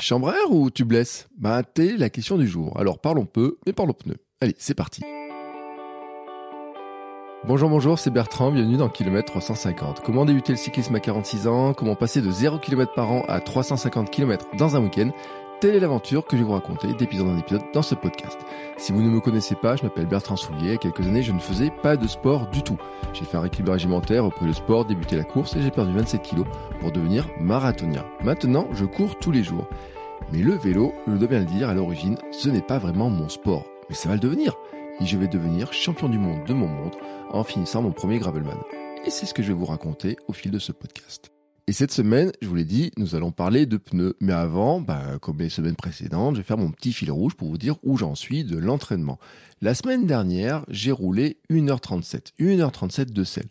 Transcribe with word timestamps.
Chambre 0.00 0.28
à 0.28 0.34
air 0.34 0.52
ou 0.52 0.70
tubeless 0.70 1.28
Bah, 1.36 1.62
t'es 1.62 1.96
la 1.96 2.08
question 2.10 2.38
du 2.38 2.46
jour. 2.46 2.78
Alors 2.78 3.00
parlons 3.00 3.26
peu, 3.26 3.58
mais 3.66 3.72
parlons 3.72 3.92
pneus. 3.92 4.18
Allez, 4.40 4.54
c'est 4.58 4.74
parti. 4.74 5.02
Bonjour, 7.44 7.68
bonjour, 7.70 7.98
c'est 7.98 8.10
Bertrand, 8.10 8.50
bienvenue 8.52 8.76
dans 8.76 8.88
Kilomètre 8.88 9.32
350. 9.32 10.00
Comment 10.04 10.24
débuter 10.24 10.52
le 10.52 10.58
cyclisme 10.58 10.94
à 10.94 11.00
46 11.00 11.46
ans? 11.46 11.72
Comment 11.72 11.94
passer 11.94 12.20
de 12.20 12.30
0 12.30 12.58
km 12.58 12.92
par 12.94 13.10
an 13.10 13.22
à 13.28 13.40
350 13.40 14.10
km 14.10 14.46
dans 14.56 14.76
un 14.76 14.82
week-end? 14.82 15.10
Telle 15.60 15.74
est 15.74 15.80
l'aventure 15.80 16.24
que 16.24 16.36
je 16.36 16.42
vais 16.42 16.46
vous 16.46 16.54
raconter 16.54 16.92
d'épisode 16.94 17.26
en 17.28 17.38
épisode 17.38 17.62
dans 17.74 17.82
ce 17.82 17.96
podcast. 17.96 18.38
Si 18.76 18.92
vous 18.92 19.02
ne 19.02 19.08
me 19.10 19.18
connaissez 19.18 19.56
pas, 19.56 19.74
je 19.74 19.82
m'appelle 19.82 20.06
Bertrand 20.06 20.36
Soulier. 20.36 20.74
Il 20.74 20.78
quelques 20.78 21.00
années, 21.00 21.24
je 21.24 21.32
ne 21.32 21.40
faisais 21.40 21.72
pas 21.82 21.96
de 21.96 22.06
sport 22.06 22.46
du 22.46 22.62
tout. 22.62 22.76
J'ai 23.12 23.24
fait 23.24 23.36
un 23.36 23.40
rééquilibre 23.40 23.72
régimentaire, 23.72 24.24
repris 24.24 24.46
le 24.46 24.52
sport, 24.52 24.84
débuté 24.84 25.16
la 25.16 25.24
course 25.24 25.56
et 25.56 25.62
j'ai 25.62 25.72
perdu 25.72 25.92
27 25.92 26.22
kilos 26.22 26.46
pour 26.78 26.92
devenir 26.92 27.26
marathonien. 27.40 28.04
Maintenant, 28.22 28.68
je 28.72 28.84
cours 28.84 29.18
tous 29.18 29.32
les 29.32 29.42
jours. 29.42 29.66
Mais 30.32 30.42
le 30.42 30.54
vélo, 30.54 30.92
je 31.06 31.12
dois 31.14 31.28
bien 31.28 31.40
le 31.40 31.46
dire, 31.46 31.68
à 31.68 31.74
l'origine, 31.74 32.18
ce 32.32 32.48
n'est 32.48 32.62
pas 32.62 32.78
vraiment 32.78 33.10
mon 33.10 33.28
sport. 33.28 33.66
Mais 33.88 33.94
ça 33.94 34.08
va 34.08 34.14
le 34.14 34.20
devenir. 34.20 34.56
Et 35.00 35.06
je 35.06 35.16
vais 35.16 35.28
devenir 35.28 35.72
champion 35.72 36.08
du 36.08 36.18
monde 36.18 36.44
de 36.46 36.52
mon 36.52 36.68
monde 36.68 36.94
en 37.30 37.44
finissant 37.44 37.82
mon 37.82 37.92
premier 37.92 38.18
Gravelman. 38.18 38.58
Et 39.06 39.10
c'est 39.10 39.26
ce 39.26 39.34
que 39.34 39.42
je 39.42 39.48
vais 39.48 39.58
vous 39.58 39.64
raconter 39.64 40.16
au 40.26 40.32
fil 40.32 40.50
de 40.50 40.58
ce 40.58 40.72
podcast. 40.72 41.30
Et 41.68 41.72
cette 41.72 41.92
semaine, 41.92 42.32
je 42.40 42.48
vous 42.48 42.54
l'ai 42.54 42.64
dit, 42.64 42.92
nous 42.96 43.14
allons 43.14 43.30
parler 43.30 43.66
de 43.66 43.76
pneus. 43.76 44.16
Mais 44.20 44.32
avant, 44.32 44.80
bah, 44.80 45.18
comme 45.20 45.38
les 45.38 45.50
semaines 45.50 45.76
précédentes, 45.76 46.34
je 46.34 46.40
vais 46.40 46.46
faire 46.46 46.56
mon 46.56 46.70
petit 46.70 46.94
fil 46.94 47.10
rouge 47.10 47.34
pour 47.34 47.48
vous 47.48 47.58
dire 47.58 47.76
où 47.82 47.98
j'en 47.98 48.14
suis 48.14 48.42
de 48.42 48.56
l'entraînement. 48.56 49.18
La 49.60 49.74
semaine 49.74 50.06
dernière, 50.06 50.64
j'ai 50.68 50.92
roulé 50.92 51.38
1h37. 51.50 52.32
1h37 52.40 53.12
de 53.12 53.22
sel. 53.24 53.46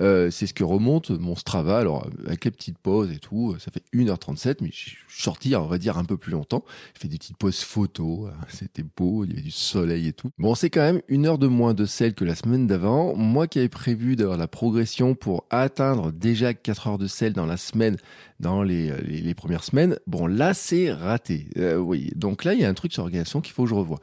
Euh, 0.00 0.30
c'est 0.30 0.46
ce 0.46 0.54
que 0.54 0.64
remonte 0.64 1.10
mon 1.10 1.34
Strava. 1.34 1.78
Alors, 1.78 2.06
avec 2.26 2.44
les 2.44 2.50
petites 2.50 2.78
pauses 2.78 3.10
et 3.12 3.18
tout, 3.18 3.56
ça 3.58 3.70
fait 3.70 3.82
1h37, 3.92 4.58
mais 4.60 4.70
je 4.72 4.76
suis 4.76 4.98
sorti, 5.08 5.54
on 5.56 5.66
va 5.66 5.78
dire, 5.78 5.98
un 5.98 6.04
peu 6.04 6.16
plus 6.16 6.32
longtemps. 6.32 6.64
J'ai 6.94 7.02
fait 7.02 7.08
des 7.08 7.18
petites 7.18 7.36
pauses 7.36 7.60
photos, 7.60 8.28
hein, 8.28 8.36
c'était 8.48 8.84
beau, 8.96 9.24
il 9.24 9.30
y 9.30 9.32
avait 9.34 9.42
du 9.42 9.50
soleil 9.50 10.08
et 10.08 10.12
tout. 10.12 10.30
Bon, 10.38 10.54
c'est 10.54 10.70
quand 10.70 10.80
même 10.80 11.00
une 11.08 11.26
heure 11.26 11.38
de 11.38 11.46
moins 11.46 11.74
de 11.74 11.84
sel 11.84 12.14
que 12.14 12.24
la 12.24 12.34
semaine 12.34 12.66
d'avant. 12.66 13.14
Moi 13.16 13.46
qui 13.46 13.58
avais 13.58 13.68
prévu 13.68 14.16
d'avoir 14.16 14.38
la 14.38 14.48
progression 14.48 15.14
pour 15.14 15.44
atteindre 15.50 16.12
déjà 16.12 16.54
4 16.54 16.86
heures 16.88 16.98
de 16.98 17.06
sel 17.06 17.32
dans 17.32 17.46
la 17.46 17.56
semaine, 17.56 17.96
dans 18.40 18.62
les, 18.62 18.92
les, 19.02 19.34
premières 19.34 19.64
semaines, 19.64 19.98
bon, 20.06 20.26
là, 20.26 20.54
c'est 20.54 20.92
raté. 20.92 21.46
Euh, 21.56 21.76
oui, 21.76 22.12
donc 22.14 22.44
là, 22.44 22.54
il 22.54 22.60
y 22.60 22.64
a 22.64 22.68
un 22.68 22.74
truc 22.74 22.92
sur 22.92 23.02
l'organisation 23.02 23.40
qu'il 23.40 23.52
faut 23.52 23.64
que 23.64 23.70
je 23.70 23.74
revoie. 23.74 23.98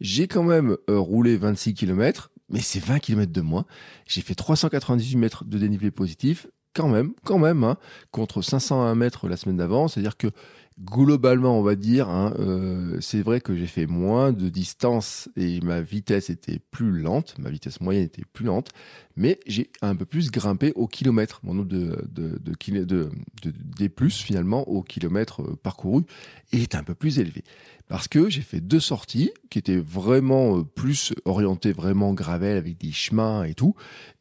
J'ai 0.00 0.26
quand 0.26 0.42
même 0.42 0.76
euh, 0.90 0.98
roulé 0.98 1.36
26 1.36 1.74
km, 1.74 2.31
mais 2.52 2.60
c'est 2.60 2.82
20 2.82 2.98
km 2.98 3.32
de 3.32 3.40
moins. 3.40 3.64
J'ai 4.06 4.20
fait 4.20 4.34
398 4.34 5.16
mètres 5.16 5.44
de 5.44 5.58
dénivelé 5.58 5.90
positif, 5.90 6.46
quand 6.74 6.88
même, 6.88 7.12
quand 7.24 7.38
même, 7.38 7.64
hein, 7.64 7.76
contre 8.10 8.42
501 8.42 8.94
mètres 8.94 9.28
la 9.28 9.36
semaine 9.36 9.56
d'avant. 9.56 9.88
C'est-à-dire 9.88 10.16
que 10.16 10.28
globalement, 10.80 11.58
on 11.58 11.62
va 11.62 11.74
dire, 11.74 12.08
hein, 12.08 12.34
euh, 12.38 12.98
c'est 13.00 13.20
vrai 13.20 13.40
que 13.40 13.54
j'ai 13.54 13.66
fait 13.66 13.86
moins 13.86 14.32
de 14.32 14.48
distance 14.48 15.28
et 15.36 15.60
ma 15.60 15.80
vitesse 15.80 16.30
était 16.30 16.58
plus 16.70 17.00
lente, 17.00 17.34
ma 17.38 17.50
vitesse 17.50 17.80
moyenne 17.80 18.04
était 18.04 18.24
plus 18.32 18.46
lente, 18.46 18.70
mais 19.16 19.38
j'ai 19.46 19.70
un 19.82 19.94
peu 19.94 20.06
plus 20.06 20.30
grimpé 20.30 20.72
au 20.74 20.86
kilomètre. 20.86 21.40
Mon 21.42 21.54
nombre 21.54 21.68
de, 21.68 22.04
de, 22.08 22.38
de, 22.38 22.84
de, 22.84 22.84
de 22.84 23.52
des 23.78 23.88
plus 23.88 24.22
finalement 24.22 24.66
au 24.68 24.82
kilomètre 24.82 25.42
euh, 25.42 25.56
parcouru 25.62 26.04
est 26.52 26.74
un 26.74 26.82
peu 26.82 26.94
plus 26.94 27.18
élevé 27.18 27.44
parce 27.92 28.08
que 28.08 28.30
j'ai 28.30 28.40
fait 28.40 28.62
deux 28.62 28.80
sorties 28.80 29.32
qui 29.50 29.58
étaient 29.58 29.76
vraiment 29.76 30.56
euh, 30.56 30.64
plus 30.64 31.12
orientées 31.26 31.74
vraiment 31.74 32.14
gravel 32.14 32.56
avec 32.56 32.78
des 32.78 32.90
chemins 32.90 33.44
et 33.44 33.52
tout. 33.52 33.74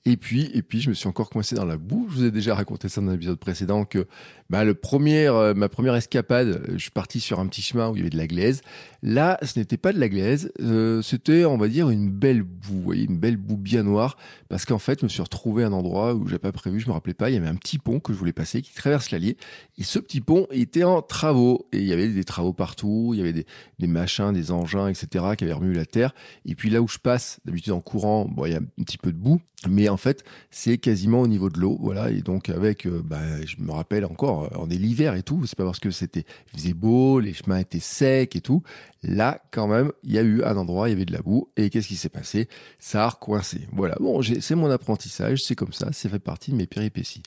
Et 0.03 0.17
puis, 0.17 0.49
et 0.55 0.63
puis, 0.63 0.81
je 0.81 0.89
me 0.89 0.95
suis 0.95 1.07
encore 1.07 1.29
coincé 1.29 1.55
dans 1.55 1.63
la 1.63 1.77
boue. 1.77 2.07
Je 2.09 2.15
vous 2.15 2.25
ai 2.25 2.31
déjà 2.31 2.55
raconté 2.55 2.89
ça 2.89 3.01
dans 3.01 3.11
un 3.11 3.13
épisode 3.13 3.37
précédent 3.37 3.85
que 3.85 4.07
bah, 4.49 4.63
le 4.63 4.73
premier, 4.73 5.27
euh, 5.27 5.53
ma 5.53 5.69
première 5.69 5.95
escapade, 5.95 6.65
je 6.73 6.77
suis 6.77 6.91
parti 6.91 7.19
sur 7.19 7.39
un 7.39 7.45
petit 7.45 7.61
chemin 7.61 7.89
où 7.89 7.95
il 7.95 7.99
y 7.99 8.01
avait 8.01 8.09
de 8.09 8.17
la 8.17 8.25
glaise. 8.25 8.61
Là, 9.03 9.37
ce 9.43 9.57
n'était 9.59 9.77
pas 9.77 9.93
de 9.93 9.99
la 9.99 10.09
glaise, 10.09 10.51
euh, 10.59 11.01
c'était, 11.01 11.45
on 11.45 11.57
va 11.57 11.67
dire, 11.67 11.89
une 11.89 12.09
belle 12.09 12.41
boue, 12.41 12.73
vous 12.73 12.81
voyez, 12.81 13.05
une 13.05 13.17
belle 13.17 13.37
boue 13.37 13.57
bien 13.57 13.83
noire, 13.83 14.17
parce 14.49 14.65
qu'en 14.65 14.79
fait, 14.79 14.99
je 14.99 15.05
me 15.05 15.09
suis 15.09 15.21
retrouvé 15.21 15.63
à 15.63 15.67
un 15.67 15.71
endroit 15.71 16.13
où 16.13 16.27
j'avais 16.27 16.39
pas 16.39 16.51
prévu, 16.51 16.79
je 16.79 16.87
me 16.87 16.93
rappelais 16.93 17.13
pas, 17.13 17.29
il 17.29 17.33
y 17.33 17.37
avait 17.37 17.47
un 17.47 17.55
petit 17.55 17.77
pont 17.77 17.99
que 17.99 18.11
je 18.13 18.17
voulais 18.17 18.33
passer 18.33 18.61
qui 18.61 18.73
traverse 18.73 19.09
l'Allier, 19.09 19.37
et 19.77 19.83
ce 19.83 19.97
petit 19.97 20.21
pont 20.21 20.47
était 20.51 20.83
en 20.83 21.01
travaux, 21.01 21.67
et 21.71 21.77
il 21.77 21.85
y 21.85 21.93
avait 21.93 22.09
des 22.09 22.23
travaux 22.23 22.53
partout, 22.53 23.11
il 23.13 23.19
y 23.19 23.21
avait 23.21 23.33
des, 23.33 23.45
des 23.79 23.87
machins, 23.87 24.31
des 24.33 24.51
engins, 24.51 24.87
etc., 24.87 25.25
qui 25.37 25.43
avaient 25.43 25.53
remué 25.53 25.75
la 25.75 25.85
terre, 25.85 26.13
et 26.45 26.55
puis 26.55 26.69
là 26.69 26.81
où 26.81 26.87
je 26.87 26.97
passe, 26.97 27.39
d'habitude 27.45 27.73
en 27.73 27.81
courant, 27.81 28.25
bon, 28.25 28.45
il 28.45 28.53
y 28.53 28.55
a 28.55 28.59
un 28.59 28.83
petit 28.83 28.97
peu 28.97 29.11
de 29.11 29.17
boue, 29.17 29.41
mais 29.69 29.89
en 29.89 29.97
fait, 29.97 30.23
c'est 30.49 30.77
quasiment 30.77 31.21
au 31.21 31.27
niveau 31.27 31.49
de 31.49 31.59
l'eau, 31.59 31.77
voilà, 31.79 32.09
et 32.09 32.21
donc 32.21 32.49
avec, 32.49 32.85
euh, 32.85 33.01
bah, 33.03 33.43
je 33.45 33.57
me 33.59 33.71
rappelle 33.71 34.05
encore, 34.05 34.49
on 34.57 34.69
est 34.69 34.75
l'hiver 34.75 35.15
et 35.15 35.23
tout, 35.23 35.45
c'est 35.45 35.57
pas 35.57 35.65
parce 35.65 35.79
que 35.79 35.91
c'était, 35.91 36.25
il 36.53 36.59
faisait 36.59 36.73
beau, 36.73 37.19
les 37.19 37.33
chemins 37.33 37.59
étaient 37.59 37.79
secs 37.79 38.35
et 38.35 38.41
tout, 38.41 38.63
Là, 39.03 39.41
quand 39.49 39.67
même, 39.67 39.91
il 40.03 40.11
y 40.11 40.19
a 40.19 40.21
eu 40.21 40.43
un 40.43 40.55
endroit, 40.57 40.87
il 40.87 40.91
y 40.91 40.95
avait 40.95 41.05
de 41.05 41.13
la 41.13 41.21
boue. 41.21 41.49
Et 41.57 41.69
qu'est-ce 41.69 41.87
qui 41.87 41.95
s'est 41.95 42.09
passé? 42.09 42.47
Ça 42.77 43.05
a 43.05 43.09
recoincé. 43.09 43.67
Voilà, 43.71 43.95
bon, 43.99 44.21
c'est 44.21 44.55
mon 44.55 44.69
apprentissage, 44.69 45.43
c'est 45.43 45.55
comme 45.55 45.73
ça, 45.73 45.91
ça 45.91 46.09
fait 46.09 46.19
partie 46.19 46.51
de 46.51 46.55
mes 46.55 46.67
péripéties. 46.67 47.23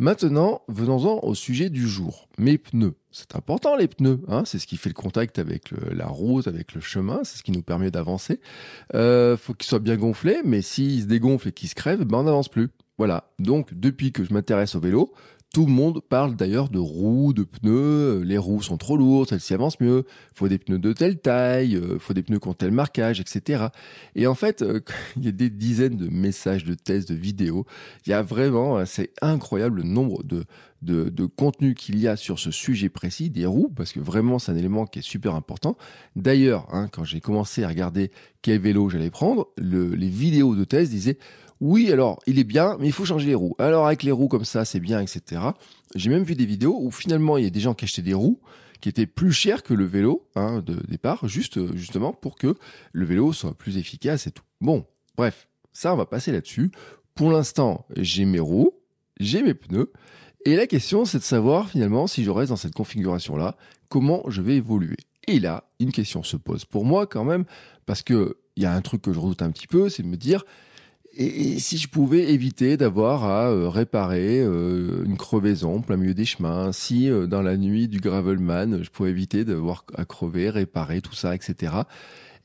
Maintenant, 0.00 0.62
venons-en 0.68 1.18
au 1.24 1.34
sujet 1.34 1.70
du 1.70 1.88
jour. 1.88 2.28
Mes 2.38 2.56
pneus. 2.56 2.94
C'est 3.10 3.34
important 3.34 3.74
les 3.74 3.88
pneus, 3.88 4.20
hein 4.28 4.44
c'est 4.44 4.60
ce 4.60 4.66
qui 4.68 4.76
fait 4.76 4.90
le 4.90 4.94
contact 4.94 5.40
avec 5.40 5.72
la 5.90 6.06
route, 6.06 6.46
avec 6.46 6.74
le 6.74 6.80
chemin, 6.80 7.20
c'est 7.24 7.38
ce 7.38 7.42
qui 7.42 7.50
nous 7.50 7.62
permet 7.62 7.90
d'avancer. 7.90 8.38
Euh, 8.94 9.36
faut 9.36 9.54
qu'ils 9.54 9.68
soient 9.68 9.80
bien 9.80 9.96
gonflés, 9.96 10.40
mais 10.44 10.62
s'ils 10.62 11.02
se 11.02 11.06
dégonflent 11.06 11.48
et 11.48 11.52
qu'ils 11.52 11.68
se 11.68 11.74
crèvent, 11.74 12.04
ben 12.04 12.18
on 12.18 12.22
n'avance 12.24 12.48
plus. 12.48 12.68
Voilà. 12.96 13.32
Donc 13.40 13.74
depuis 13.74 14.12
que 14.12 14.24
je 14.24 14.32
m'intéresse 14.32 14.76
au 14.76 14.80
vélo, 14.80 15.12
tout 15.52 15.64
le 15.64 15.72
monde 15.72 16.02
parle 16.06 16.36
d'ailleurs 16.36 16.68
de 16.68 16.78
roues, 16.78 17.32
de 17.32 17.42
pneus. 17.42 18.20
Les 18.22 18.36
roues 18.36 18.60
sont 18.60 18.76
trop 18.76 18.98
lourdes, 18.98 19.30
celles-ci 19.30 19.54
avancent 19.54 19.80
mieux. 19.80 20.04
Faut 20.34 20.46
des 20.46 20.58
pneus 20.58 20.78
de 20.78 20.92
telle 20.92 21.18
taille, 21.18 21.76
euh, 21.76 21.98
faut 21.98 22.12
des 22.12 22.22
pneus 22.22 22.38
qui 22.38 22.48
ont 22.48 22.54
tel 22.54 22.70
marquage, 22.70 23.18
etc. 23.18 23.68
Et 24.14 24.26
en 24.26 24.34
fait, 24.34 24.60
euh, 24.60 24.80
il 25.16 25.24
y 25.24 25.28
a 25.28 25.32
des 25.32 25.48
dizaines 25.48 25.96
de 25.96 26.08
messages, 26.08 26.64
de 26.64 26.74
tests, 26.74 27.08
de 27.10 27.14
vidéos. 27.14 27.64
Il 28.06 28.10
y 28.10 28.12
a 28.12 28.22
vraiment, 28.22 28.78
euh, 28.78 28.84
c'est 28.84 29.10
incroyable 29.22 29.78
le 29.78 29.82
nombre 29.84 30.22
de, 30.22 30.44
de, 30.82 31.08
de 31.08 31.24
contenu 31.24 31.74
qu'il 31.74 31.98
y 31.98 32.08
a 32.08 32.16
sur 32.16 32.38
ce 32.38 32.50
sujet 32.50 32.90
précis 32.90 33.30
des 33.30 33.46
roues, 33.46 33.72
parce 33.74 33.92
que 33.92 34.00
vraiment 34.00 34.38
c'est 34.38 34.52
un 34.52 34.56
élément 34.56 34.84
qui 34.84 34.98
est 34.98 35.02
super 35.02 35.34
important. 35.34 35.78
D'ailleurs, 36.14 36.66
hein, 36.74 36.88
quand 36.92 37.04
j'ai 37.04 37.20
commencé 37.20 37.64
à 37.64 37.68
regarder 37.68 38.10
quel 38.42 38.60
vélo 38.60 38.90
j'allais 38.90 39.10
prendre, 39.10 39.48
le, 39.56 39.94
les 39.94 40.08
vidéos 40.08 40.54
de 40.54 40.64
tests 40.64 40.90
disaient 40.90 41.18
oui, 41.60 41.92
alors 41.92 42.20
il 42.26 42.38
est 42.38 42.44
bien, 42.44 42.76
mais 42.78 42.86
il 42.86 42.92
faut 42.92 43.04
changer 43.04 43.26
les 43.26 43.34
roues. 43.34 43.54
Alors 43.58 43.86
avec 43.86 44.02
les 44.02 44.12
roues 44.12 44.28
comme 44.28 44.44
ça, 44.44 44.64
c'est 44.64 44.80
bien, 44.80 45.00
etc. 45.00 45.40
J'ai 45.94 46.10
même 46.10 46.22
vu 46.22 46.34
des 46.34 46.46
vidéos 46.46 46.78
où 46.80 46.90
finalement 46.90 47.36
il 47.36 47.44
y 47.44 47.46
a 47.46 47.50
des 47.50 47.60
gens 47.60 47.74
qui 47.74 47.84
achetaient 47.84 48.02
des 48.02 48.14
roues 48.14 48.40
qui 48.80 48.88
étaient 48.88 49.06
plus 49.06 49.32
chères 49.32 49.62
que 49.62 49.74
le 49.74 49.84
vélo 49.84 50.28
hein, 50.36 50.62
de 50.64 50.74
départ, 50.86 51.26
juste 51.26 51.74
justement 51.74 52.12
pour 52.12 52.36
que 52.36 52.54
le 52.92 53.04
vélo 53.04 53.32
soit 53.32 53.54
plus 53.54 53.76
efficace 53.76 54.26
et 54.26 54.30
tout. 54.30 54.44
Bon, 54.60 54.86
bref, 55.16 55.48
ça 55.72 55.92
on 55.92 55.96
va 55.96 56.06
passer 56.06 56.32
là-dessus. 56.32 56.70
Pour 57.14 57.32
l'instant, 57.32 57.86
j'ai 57.96 58.24
mes 58.24 58.38
roues, 58.38 58.72
j'ai 59.18 59.42
mes 59.42 59.54
pneus, 59.54 59.92
et 60.44 60.54
la 60.54 60.66
question 60.66 61.04
c'est 61.04 61.18
de 61.18 61.24
savoir 61.24 61.68
finalement 61.70 62.06
si 62.06 62.22
je 62.22 62.30
reste 62.30 62.50
dans 62.50 62.56
cette 62.56 62.74
configuration-là, 62.74 63.56
comment 63.88 64.22
je 64.28 64.42
vais 64.42 64.56
évoluer. 64.56 64.98
Et 65.26 65.40
là, 65.40 65.64
une 65.80 65.92
question 65.92 66.22
se 66.22 66.36
pose 66.36 66.64
pour 66.64 66.84
moi 66.84 67.06
quand 67.06 67.24
même, 67.24 67.44
parce 67.84 68.02
que 68.02 68.38
il 68.56 68.62
y 68.62 68.66
a 68.66 68.72
un 68.72 68.80
truc 68.80 69.02
que 69.02 69.12
je 69.12 69.18
redoute 69.18 69.42
un 69.42 69.50
petit 69.50 69.66
peu, 69.66 69.88
c'est 69.88 70.02
de 70.02 70.08
me 70.08 70.16
dire 70.16 70.44
et, 71.14 71.58
si 71.58 71.78
je 71.78 71.88
pouvais 71.88 72.32
éviter 72.32 72.76
d'avoir 72.76 73.24
à 73.24 73.50
euh, 73.50 73.68
réparer 73.68 74.40
euh, 74.40 75.04
une 75.04 75.16
crevaison 75.16 75.80
plein 75.80 75.96
milieu 75.96 76.14
des 76.14 76.24
chemins, 76.24 76.72
si 76.72 77.10
euh, 77.10 77.26
dans 77.26 77.42
la 77.42 77.56
nuit 77.56 77.88
du 77.88 78.00
gravelman, 78.00 78.82
je 78.82 78.90
pouvais 78.90 79.10
éviter 79.10 79.44
d'avoir 79.44 79.84
à 79.96 80.04
crever, 80.04 80.50
réparer 80.50 81.00
tout 81.00 81.14
ça, 81.14 81.34
etc. 81.34 81.72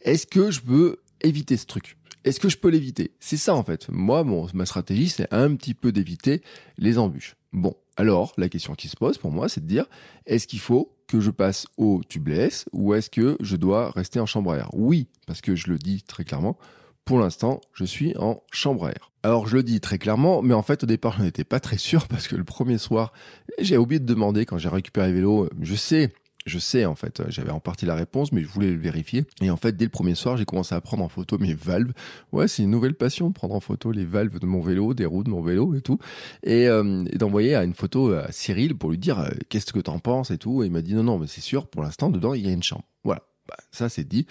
Est-ce 0.02 0.28
que 0.28 0.52
je 0.52 0.62
peux 0.62 0.98
éviter 1.22 1.58
ce 1.58 1.66
truc? 1.66 1.98
Est-ce 2.24 2.40
que 2.40 2.50
je 2.50 2.58
peux 2.58 2.70
l'éviter? 2.70 3.12
C'est 3.20 3.38
ça 3.38 3.54
en 3.54 3.64
fait. 3.64 3.90
Moi, 3.90 4.24
bon, 4.24 4.48
ma 4.54 4.66
stratégie, 4.66 5.10
c'est 5.10 5.32
un 5.34 5.56
petit 5.56 5.74
peu 5.74 5.92
d'éviter 5.92 6.42
les 6.78 6.98
embûches. 6.98 7.36
Bon, 7.52 7.76
alors 7.98 8.34
la 8.38 8.50
question 8.50 8.76
qui 8.76 8.88
se 8.88 8.96
pose 8.96 9.18
pour 9.18 9.32
moi, 9.32 9.50
c'est 9.50 9.62
de 9.62 9.68
dire 9.68 9.86
est-ce 10.26 10.48
qu'il 10.48 10.60
faut 10.60 10.96
que 11.08 11.20
je 11.20 11.32
passe 11.32 11.68
au 11.78 12.02
tubeless 12.08 12.66
ou 12.72 12.94
est-ce 12.94 13.10
que 13.10 13.38
je 13.42 13.56
dois 13.56 13.92
rester 13.92 14.20
en 14.20 14.26
chambre 14.26 14.54
à 14.54 14.58
air? 14.58 14.70
Oui, 14.74 15.10
parce 15.28 15.42
que 15.42 15.56
je 15.56 15.70
le 15.70 15.78
dis 15.78 16.02
très 16.02 16.24
clairement 16.24 16.58
pour 17.06 17.20
l'instant, 17.20 17.62
je 17.74 17.84
suis 17.86 18.16
en 18.18 18.42
chambre 18.52 18.86
à 18.86 18.90
air. 18.92 19.12
Alors 19.24 19.48
je 19.48 19.56
le 19.56 19.64
dis 19.64 19.80
très 19.80 19.98
clairement, 19.98 20.42
mais 20.42 20.54
en 20.54 20.64
fait 20.64 20.84
au 20.84 20.86
départ 20.86 21.16
je 21.18 21.24
n'étais 21.24 21.44
pas 21.44 21.60
très 21.60 21.78
sûr 21.78 22.08
parce 22.08 22.28
que 22.28 22.36
le 22.36 22.44
premier 22.44 22.78
soir, 22.78 23.14
j'ai 23.60 23.78
oublié 23.78 24.00
de 24.00 24.06
demander 24.06 24.46
quand 24.46 24.58
j'ai 24.58 24.70
récupéré 24.70 25.10
le 25.10 25.16
vélo, 25.16 25.50
je 25.62 25.76
sais, 25.76 26.14
je 26.46 26.60
sais 26.60 26.86
en 26.86 26.96
fait, 26.96 27.22
j'avais 27.30 27.52
en 27.52 27.60
partie 27.60 27.86
la 27.86 27.96
réponse, 27.96 28.32
mais 28.32 28.42
je 28.42 28.48
voulais 28.48 28.70
le 28.70 28.78
vérifier. 28.78 29.26
Et 29.42 29.50
en 29.50 29.56
fait, 29.56 29.78
dès 29.78 29.86
le 29.86 29.92
premier 29.92 30.16
soir, 30.16 30.36
j'ai 30.36 30.46
commencé 30.46 30.76
à 30.76 30.82
prendre 30.82 31.04
en 31.04 31.10
photo 31.10 31.38
mes 31.38 31.54
valves. 31.54 31.94
Ouais, 32.32 32.48
c'est 32.48 32.64
une 32.64 32.72
nouvelle 32.72 32.96
passion 32.96 33.32
prendre 33.32 33.56
en 33.56 33.62
photo 33.62 33.92
les 33.92 34.06
valves 34.06 34.40
de 34.40 34.46
mon 34.46 34.60
vélo, 34.60 34.94
des 34.94 35.06
roues 35.06 35.24
de 35.24 35.30
mon 35.30 35.42
vélo 35.42 35.74
et 35.76 35.82
tout, 35.82 36.00
et, 36.44 36.68
euh, 36.68 37.04
d'envoyer 37.16 37.56
une 37.56 37.74
photo 37.74 38.14
à 38.14 38.32
Cyril 38.32 38.76
pour 38.76 38.92
lui 38.92 38.98
dire 38.98 39.20
euh, 39.20 39.30
qu'est-ce 39.50 39.72
que 39.72 39.80
t'en 39.80 40.00
penses 40.00 40.32
et 40.32 40.38
tout. 40.38 40.64
Et 40.64 40.68
il 40.68 40.72
m'a 40.72 40.82
dit 40.82 40.96
non 40.96 41.04
non, 41.04 41.18
mais 41.18 41.28
c'est 41.28 41.42
sûr, 41.42 41.68
pour 41.68 41.82
l'instant 41.82 42.10
dedans 42.10 42.34
il 42.34 42.46
y 42.46 42.50
a 42.50 42.52
une 42.52 42.64
chambre. 42.64 42.84
Voilà. 43.04 43.22
Bah, 43.48 43.58
ça 43.72 43.90
c'est 43.90 44.08
dit. 44.08 44.26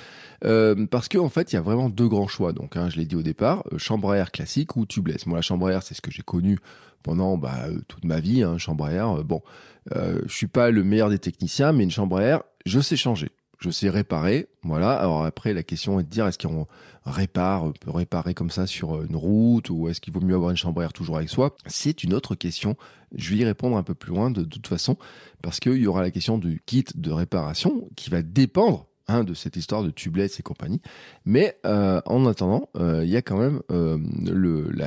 Euh, 0.45 0.87
parce 0.87 1.09
qu'en 1.09 1.25
en 1.25 1.29
fait, 1.29 1.53
il 1.53 1.57
y 1.57 1.59
a 1.59 1.63
vraiment 1.63 1.89
deux 1.91 2.09
grands 2.09 2.29
choix. 2.29 2.53
Donc, 2.53 2.77
hein, 2.77 2.89
je 2.89 2.97
l'ai 2.97 3.05
dit 3.05 3.17
au 3.17 3.23
départ, 3.23 3.65
euh, 3.73 3.79
chambre 3.79 4.11
à 4.11 4.17
air 4.17 4.31
classique 4.31 4.77
ou 4.77 4.87
tubeless. 4.87 5.27
Moi, 5.27 5.39
la 5.39 5.43
chambre 5.43 5.67
à 5.67 5.73
air, 5.73 5.83
c'est 5.83 5.95
ce 5.95 6.01
que 6.01 6.11
j'ai 6.11 6.23
connu 6.23 6.59
pendant 7.03 7.37
bah, 7.37 7.67
toute 7.89 8.05
ma 8.05 8.21
vie, 8.21 8.43
hein, 8.43 8.59
chambre 8.59 8.85
à 8.85 8.93
air. 8.93 9.25
bon, 9.25 9.43
je 9.91 10.33
suis 10.33 10.47
pas 10.47 10.71
le 10.71 10.85
meilleur 10.85 11.11
des 11.11 11.19
techniciens, 11.19 11.73
mais 11.73 11.85
une 11.85 11.91
chambre 11.91 12.19
à 12.19 12.23
air, 12.23 12.43
je 12.65 12.81
sais 12.81 12.97
changer 12.97 13.31
je 13.63 13.71
sais 13.71 13.89
réparer. 13.89 14.49
Voilà. 14.63 14.93
Alors 14.93 15.25
après, 15.25 15.55
la 15.55 15.63
question 15.63 16.01
est 16.01 16.03
de 16.03 16.09
dire 16.09 16.27
est-ce 16.27 16.39
qu'on 16.39 16.67
répare, 17.07 17.73
peut 17.81 17.91
réparer 17.91 18.35
comme 18.35 18.51
ça 18.51 18.67
sur 18.67 19.03
une 19.03 19.17
route 19.17 19.71
ou 19.71 19.89
est-ce 19.89 20.01
qu'il 20.01 20.13
vaut 20.13 20.21
mieux 20.21 20.35
avoir 20.35 20.51
une 20.51 20.57
chambre 20.57 20.81
à 20.81 20.85
air 20.85 20.93
toujours 20.93 21.17
avec 21.17 21.29
soi? 21.29 21.57
C'est 21.67 22.05
une 22.05 22.13
autre 22.13 22.35
question. 22.35 22.77
Je 23.15 23.31
vais 23.31 23.37
y 23.37 23.45
répondre 23.45 23.77
un 23.77 23.83
peu 23.83 23.95
plus 23.95 24.11
loin 24.11 24.31
de, 24.31 24.43
toute 24.43 24.67
façon 24.67 24.97
parce 25.43 25.61
qu'il 25.61 25.77
y 25.77 25.87
aura 25.87 26.03
la 26.03 26.11
question 26.11 26.39
du 26.39 26.63
kit 26.67 26.85
de 26.95 27.11
réparation 27.11 27.89
qui 27.97 28.11
va 28.11 28.23
dépendre 28.23 28.87
hein, 29.09 29.25
de 29.25 29.35
cette 29.35 29.57
histoire 29.57 29.83
de 29.83 29.91
tubeless 29.91 30.39
et 30.41 30.43
compagnie. 30.43 30.81
Mais 31.25 31.59
euh, 31.67 32.01
en 32.07 32.27
attendant, 32.27 32.69
euh, 32.77 33.05
il 33.05 33.11
y 33.11 33.17
a 33.17 33.23
quand 33.23 33.39
même 33.39 33.61
euh, 33.71 33.99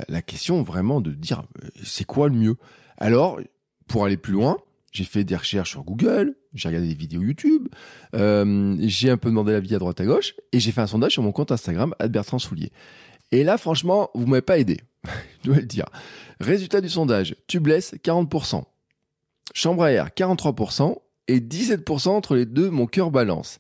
la, 0.08 0.22
question 0.22 0.64
vraiment 0.64 1.02
de 1.02 1.12
dire 1.12 1.44
c'est 1.84 2.06
quoi 2.06 2.30
le 2.30 2.36
mieux? 2.36 2.56
Alors, 2.98 3.40
pour 3.88 4.06
aller 4.06 4.18
plus 4.18 4.34
loin, 4.34 4.58
j'ai 4.92 5.04
fait 5.04 5.24
des 5.24 5.36
recherches 5.36 5.72
sur 5.72 5.84
Google, 5.84 6.36
j'ai 6.54 6.70
regardé 6.70 6.88
des 6.88 6.96
vidéos 6.96 7.22
YouTube, 7.22 7.68
j'ai 8.14 9.10
un 9.10 9.18
peu 9.18 9.30
demandé 9.30 9.52
la 9.52 9.60
vie 9.60 9.76
à 9.76 9.80
droite 9.80 10.00
à 10.00 10.06
gauche, 10.06 10.34
et 10.52 10.60
j'ai 10.60 10.72
fait 10.72 10.82
un 10.82 10.88
sondage 10.88 11.12
sur 11.12 11.24
mon 11.24 11.32
compte 11.32 11.52
Instagram, 11.52 11.94
Bertrand 12.10 12.40
Soulier. 12.40 12.72
Et 13.32 13.44
là, 13.44 13.58
franchement, 13.58 14.10
vous 14.16 14.26
m'avez 14.26 14.42
pas 14.42 14.58
aidé, 14.58 14.80
je 15.44 15.50
dois 15.50 15.58
le 15.58 15.66
dire. 15.66 15.86
Résultat 16.40 16.80
du 16.80 16.90
sondage, 16.90 17.36
tubeless 17.48 17.94
40%, 17.96 18.64
chambre 19.54 19.84
à 19.84 19.92
air 19.92 20.10
43%, 20.10 20.96
et 21.28 21.40
17% 21.40 22.10
entre 22.10 22.36
les 22.36 22.46
deux, 22.46 22.70
mon 22.70 22.86
cœur 22.86 23.12
balance. 23.12 23.60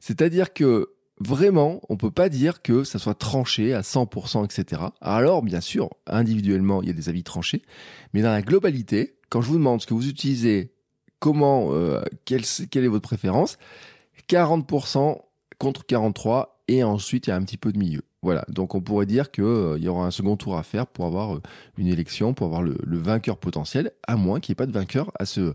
C'est-à-dire 0.00 0.52
que 0.52 0.90
vraiment, 1.18 1.80
on 1.88 1.96
peut 1.96 2.10
pas 2.10 2.28
dire 2.28 2.62
que 2.62 2.84
ça 2.84 2.98
soit 2.98 3.14
tranché 3.14 3.74
à 3.74 3.80
100%, 3.80 4.44
etc. 4.44 4.82
Alors, 5.00 5.42
bien 5.42 5.60
sûr, 5.60 5.90
individuellement, 6.06 6.82
il 6.82 6.88
y 6.88 6.90
a 6.90 6.94
des 6.94 7.08
avis 7.08 7.22
tranchés, 7.22 7.62
mais 8.12 8.22
dans 8.22 8.30
la 8.30 8.42
globalité, 8.42 9.16
quand 9.30 9.40
je 9.40 9.48
vous 9.48 9.56
demande 9.56 9.80
ce 9.80 9.86
que 9.86 9.94
vous 9.94 10.08
utilisez 10.08 10.72
comment, 11.18 11.72
euh, 11.72 12.02
quelle, 12.24 12.42
est 12.42 12.88
votre 12.88 13.08
préférence 13.08 13.58
40% 14.28 15.18
contre 15.58 15.86
43 15.86 16.62
et 16.68 16.84
ensuite 16.84 17.26
il 17.26 17.30
y 17.30 17.32
a 17.32 17.36
un 17.36 17.42
petit 17.42 17.56
peu 17.56 17.72
de 17.72 17.78
milieu. 17.78 18.02
Voilà, 18.22 18.44
donc 18.48 18.74
on 18.74 18.80
pourrait 18.80 19.06
dire 19.06 19.30
qu'il 19.30 19.44
euh, 19.44 19.78
y 19.78 19.88
aura 19.88 20.06
un 20.06 20.10
second 20.10 20.36
tour 20.36 20.56
à 20.56 20.62
faire 20.62 20.86
pour 20.86 21.06
avoir 21.06 21.36
euh, 21.36 21.42
une 21.78 21.86
élection, 21.86 22.34
pour 22.34 22.46
avoir 22.46 22.62
le, 22.62 22.76
vainqueur 22.84 23.38
potentiel, 23.38 23.92
à 24.06 24.16
moins 24.16 24.40
qu'il 24.40 24.52
n'y 24.52 24.54
ait 24.54 24.56
pas 24.56 24.66
de 24.66 24.72
vainqueur 24.72 25.12
à, 25.18 25.26
ce, 25.26 25.54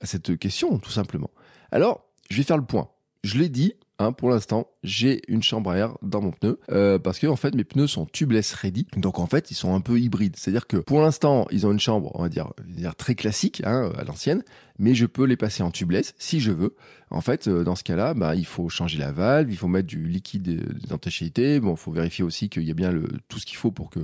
à 0.00 0.06
cette 0.06 0.38
question, 0.38 0.78
tout 0.78 0.90
simplement. 0.90 1.30
Alors, 1.70 2.04
je 2.30 2.36
vais 2.36 2.42
faire 2.42 2.58
le 2.58 2.64
point. 2.64 2.88
Je 3.24 3.38
l'ai 3.38 3.48
dit, 3.48 3.74
Hein, 4.00 4.12
pour 4.12 4.30
l'instant, 4.30 4.68
j'ai 4.84 5.22
une 5.26 5.42
chambre 5.42 5.70
à 5.70 5.76
air 5.76 5.98
dans 6.02 6.20
mon 6.20 6.30
pneu 6.30 6.60
euh, 6.70 7.00
parce 7.00 7.18
que 7.18 7.26
en 7.26 7.34
fait 7.34 7.52
mes 7.56 7.64
pneus 7.64 7.88
sont 7.88 8.06
tubeless 8.06 8.54
ready. 8.54 8.86
Donc 8.96 9.18
en 9.18 9.26
fait, 9.26 9.50
ils 9.50 9.56
sont 9.56 9.74
un 9.74 9.80
peu 9.80 9.98
hybrides. 9.98 10.36
C'est-à-dire 10.36 10.68
que 10.68 10.76
pour 10.76 11.00
l'instant, 11.00 11.48
ils 11.50 11.66
ont 11.66 11.72
une 11.72 11.80
chambre, 11.80 12.12
on 12.14 12.22
va 12.22 12.28
dire, 12.28 12.52
très 12.96 13.16
classique 13.16 13.60
hein, 13.64 13.90
à 13.98 14.04
l'ancienne, 14.04 14.44
mais 14.78 14.94
je 14.94 15.04
peux 15.04 15.24
les 15.24 15.36
passer 15.36 15.64
en 15.64 15.72
tubeless 15.72 16.14
si 16.16 16.38
je 16.38 16.52
veux. 16.52 16.76
En 17.10 17.20
fait, 17.20 17.48
euh, 17.48 17.64
dans 17.64 17.74
ce 17.74 17.82
cas-là, 17.82 18.14
bah, 18.14 18.36
il 18.36 18.46
faut 18.46 18.68
changer 18.68 18.98
la 18.98 19.10
valve, 19.10 19.50
il 19.50 19.56
faut 19.56 19.66
mettre 19.66 19.88
du 19.88 20.06
liquide 20.06 20.44
d'étanchéité. 20.78 21.58
Bon, 21.58 21.72
il 21.72 21.78
faut 21.78 21.90
vérifier 21.90 22.22
aussi 22.22 22.48
qu'il 22.48 22.62
y 22.62 22.70
a 22.70 22.74
bien 22.74 22.92
le, 22.92 23.08
tout 23.26 23.40
ce 23.40 23.46
qu'il 23.46 23.56
faut 23.56 23.72
pour 23.72 23.90
que 23.90 24.00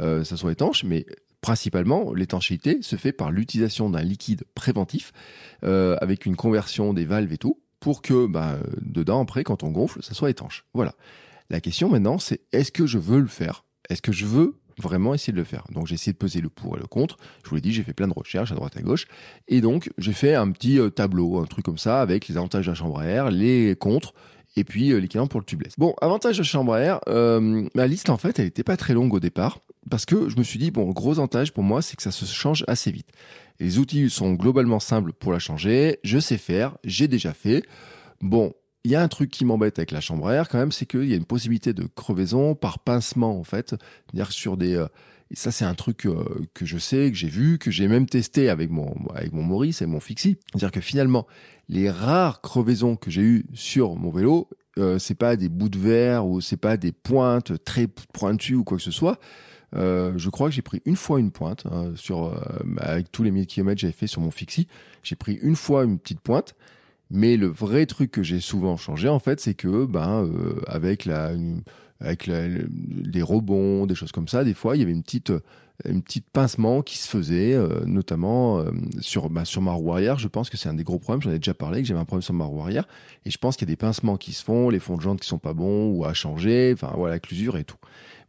euh, 0.00 0.24
ça 0.24 0.38
soit 0.38 0.52
étanche, 0.52 0.84
mais 0.84 1.04
principalement, 1.44 2.14
l'étanchéité 2.14 2.78
se 2.80 2.96
fait 2.96 3.12
par 3.12 3.30
l'utilisation 3.30 3.90
d'un 3.90 4.00
liquide 4.00 4.44
préventif 4.54 5.12
euh, 5.62 5.94
avec 6.00 6.24
une 6.24 6.36
conversion 6.36 6.94
des 6.94 7.04
valves 7.04 7.34
et 7.34 7.36
tout 7.36 7.60
pour 7.80 8.00
que 8.00 8.26
bah, 8.26 8.56
dedans, 8.80 9.20
après, 9.20 9.44
quand 9.44 9.62
on 9.62 9.70
gonfle, 9.70 10.02
ça 10.02 10.14
soit 10.14 10.30
étanche. 10.30 10.64
Voilà. 10.72 10.94
La 11.50 11.60
question 11.60 11.90
maintenant, 11.90 12.18
c'est 12.18 12.40
est-ce 12.52 12.72
que 12.72 12.86
je 12.86 12.96
veux 12.96 13.20
le 13.20 13.26
faire? 13.26 13.66
Est-ce 13.90 14.00
que 14.00 14.10
je 14.10 14.24
veux 14.24 14.56
vraiment 14.78 15.12
essayer 15.12 15.34
de 15.34 15.38
le 15.38 15.44
faire? 15.44 15.64
Donc 15.70 15.86
j'ai 15.86 15.96
essayé 15.96 16.14
de 16.14 16.16
peser 16.16 16.40
le 16.40 16.48
pour 16.48 16.78
et 16.78 16.80
le 16.80 16.86
contre. 16.86 17.18
Je 17.44 17.50
vous 17.50 17.56
l'ai 17.56 17.60
dit, 17.60 17.74
j'ai 17.74 17.82
fait 17.82 17.92
plein 17.92 18.08
de 18.08 18.14
recherches 18.14 18.50
à 18.50 18.54
droite 18.54 18.78
à 18.78 18.80
gauche. 18.80 19.06
Et 19.46 19.60
donc 19.60 19.90
j'ai 19.98 20.14
fait 20.14 20.34
un 20.34 20.50
petit 20.50 20.78
euh, 20.78 20.88
tableau, 20.88 21.40
un 21.40 21.44
truc 21.44 21.66
comme 21.66 21.76
ça, 21.76 22.00
avec 22.00 22.26
les 22.26 22.38
avantages 22.38 22.64
de 22.64 22.70
la 22.70 22.74
chambre 22.74 23.00
à 23.00 23.04
air, 23.04 23.30
les 23.30 23.76
contres, 23.76 24.14
et 24.56 24.64
puis 24.64 24.92
euh, 24.92 24.98
l'équivalent 24.98 25.26
pour 25.26 25.40
le 25.40 25.44
tubeless. 25.44 25.74
Bon, 25.76 25.94
avantage 26.00 26.38
de 26.38 26.42
la 26.42 26.44
chambre 26.44 26.72
à 26.72 26.80
air, 26.80 27.00
euh, 27.08 27.68
ma 27.74 27.86
liste 27.86 28.08
en 28.08 28.16
fait, 28.16 28.38
elle 28.38 28.46
n'était 28.46 28.64
pas 28.64 28.78
très 28.78 28.94
longue 28.94 29.12
au 29.12 29.20
départ, 29.20 29.60
parce 29.90 30.06
que 30.06 30.28
je 30.28 30.36
me 30.36 30.42
suis 30.42 30.58
dit, 30.58 30.70
bon, 30.70 30.86
le 30.86 30.92
gros 30.92 31.12
avantage 31.12 31.52
pour 31.52 31.64
moi, 31.64 31.82
c'est 31.82 31.96
que 31.96 32.02
ça 32.02 32.10
se 32.10 32.24
change 32.24 32.64
assez 32.68 32.90
vite. 32.90 33.08
Les 33.60 33.78
outils 33.78 34.10
sont 34.10 34.32
globalement 34.32 34.80
simples 34.80 35.12
pour 35.12 35.32
la 35.32 35.38
changer. 35.38 35.98
Je 36.02 36.18
sais 36.18 36.38
faire, 36.38 36.76
j'ai 36.84 37.08
déjà 37.08 37.32
fait. 37.32 37.62
Bon, 38.20 38.52
il 38.84 38.90
y 38.90 38.96
a 38.96 39.02
un 39.02 39.08
truc 39.08 39.30
qui 39.30 39.44
m'embête 39.44 39.78
avec 39.78 39.90
la 39.90 40.00
chambre 40.00 40.28
à 40.28 40.34
air 40.34 40.48
quand 40.48 40.58
même, 40.58 40.72
c'est 40.72 40.86
qu'il 40.86 41.04
y 41.04 41.14
a 41.14 41.16
une 41.16 41.24
possibilité 41.24 41.72
de 41.72 41.84
crevaison 41.84 42.54
par 42.54 42.78
pincement 42.78 43.38
en 43.38 43.44
fait. 43.44 43.70
C'est-à-dire 43.70 44.32
sur 44.32 44.56
des 44.56 44.74
euh, 44.74 44.86
et 45.30 45.36
ça 45.36 45.50
c'est 45.50 45.64
un 45.64 45.74
truc 45.74 46.06
euh, 46.06 46.24
que 46.52 46.66
je 46.66 46.76
sais, 46.76 47.10
que 47.10 47.16
j'ai 47.16 47.28
vu, 47.28 47.58
que 47.58 47.70
j'ai 47.70 47.88
même 47.88 48.06
testé 48.06 48.50
avec 48.50 48.70
mon 48.70 48.94
avec 49.14 49.32
mon 49.32 49.42
Maurice 49.42 49.80
et 49.80 49.86
mon 49.86 50.00
Fixie. 50.00 50.36
C'est-à-dire 50.50 50.70
que 50.70 50.80
finalement, 50.80 51.26
les 51.68 51.90
rares 51.90 52.42
crevaisons 52.42 52.96
que 52.96 53.10
j'ai 53.10 53.22
eues 53.22 53.46
sur 53.54 53.96
mon 53.96 54.10
vélo, 54.10 54.48
euh, 54.78 54.98
c'est 54.98 55.14
pas 55.14 55.36
des 55.36 55.48
bouts 55.48 55.70
de 55.70 55.78
verre 55.78 56.26
ou 56.26 56.40
c'est 56.40 56.58
pas 56.58 56.76
des 56.76 56.92
pointes 56.92 57.64
très 57.64 57.86
pointues 57.86 58.56
ou 58.56 58.64
quoi 58.64 58.76
que 58.76 58.82
ce 58.82 58.90
soit. 58.90 59.18
Euh, 59.74 60.12
je 60.16 60.30
crois 60.30 60.48
que 60.48 60.54
j'ai 60.54 60.62
pris 60.62 60.80
une 60.84 60.96
fois 60.96 61.18
une 61.18 61.30
pointe 61.30 61.64
hein, 61.70 61.92
sur 61.96 62.26
euh, 62.26 62.38
avec 62.78 63.10
tous 63.10 63.22
les 63.22 63.30
1000 63.30 63.46
km 63.46 63.74
que 63.74 63.80
j'avais 63.80 63.92
fait 63.92 64.06
sur 64.06 64.20
mon 64.20 64.30
fixie. 64.30 64.68
J'ai 65.02 65.16
pris 65.16 65.38
une 65.42 65.56
fois 65.56 65.84
une 65.84 65.98
petite 65.98 66.20
pointe. 66.20 66.54
Mais 67.10 67.36
le 67.36 67.46
vrai 67.46 67.84
truc 67.86 68.10
que 68.10 68.22
j'ai 68.22 68.40
souvent 68.40 68.76
changé, 68.76 69.08
en 69.08 69.18
fait, 69.18 69.38
c'est 69.38 69.54
que, 69.54 69.84
ben, 69.84 70.24
euh, 70.24 70.60
avec 70.66 71.04
la, 71.04 71.32
avec 72.00 72.26
les 72.26 73.22
rebonds, 73.22 73.86
des 73.86 73.94
choses 73.94 74.10
comme 74.10 74.26
ça, 74.26 74.42
des 74.42 74.54
fois, 74.54 74.74
il 74.74 74.80
y 74.80 74.82
avait 74.82 74.92
une 74.92 75.02
petite, 75.02 75.30
une 75.84 76.02
petite 76.02 76.26
pincement 76.30 76.80
qui 76.82 76.96
se 76.96 77.06
faisait, 77.06 77.56
notamment 77.84 78.64
sur, 79.00 79.28
bah, 79.28 79.44
sur 79.44 79.60
ma 79.60 79.72
roue 79.72 79.92
arrière. 79.92 80.18
Je 80.18 80.28
pense 80.28 80.48
que 80.48 80.56
c'est 80.56 80.68
un 80.68 80.74
des 80.74 80.82
gros 80.82 80.98
problèmes. 80.98 81.22
J'en 81.22 81.30
ai 81.30 81.38
déjà 81.38 81.54
parlé, 81.54 81.82
que 81.82 81.86
j'avais 81.86 82.00
un 82.00 82.06
problème 82.06 82.22
sur 82.22 82.34
ma 82.34 82.46
roue 82.46 82.62
arrière. 82.62 82.88
Et 83.26 83.30
je 83.30 83.38
pense 83.38 83.56
qu'il 83.56 83.68
y 83.68 83.70
a 83.70 83.72
des 83.72 83.76
pincements 83.76 84.16
qui 84.16 84.32
se 84.32 84.42
font, 84.42 84.70
les 84.70 84.80
fonds 84.80 84.96
de 84.96 85.02
jantes 85.02 85.20
qui 85.20 85.28
sont 85.28 85.38
pas 85.38 85.52
bons 85.52 85.90
ou 85.90 86.06
à 86.06 86.14
changer. 86.14 86.72
Enfin, 86.72 86.90
voilà, 86.96 87.12
avec 87.12 87.28
l'usure 87.28 87.58
et 87.58 87.64
tout. 87.64 87.78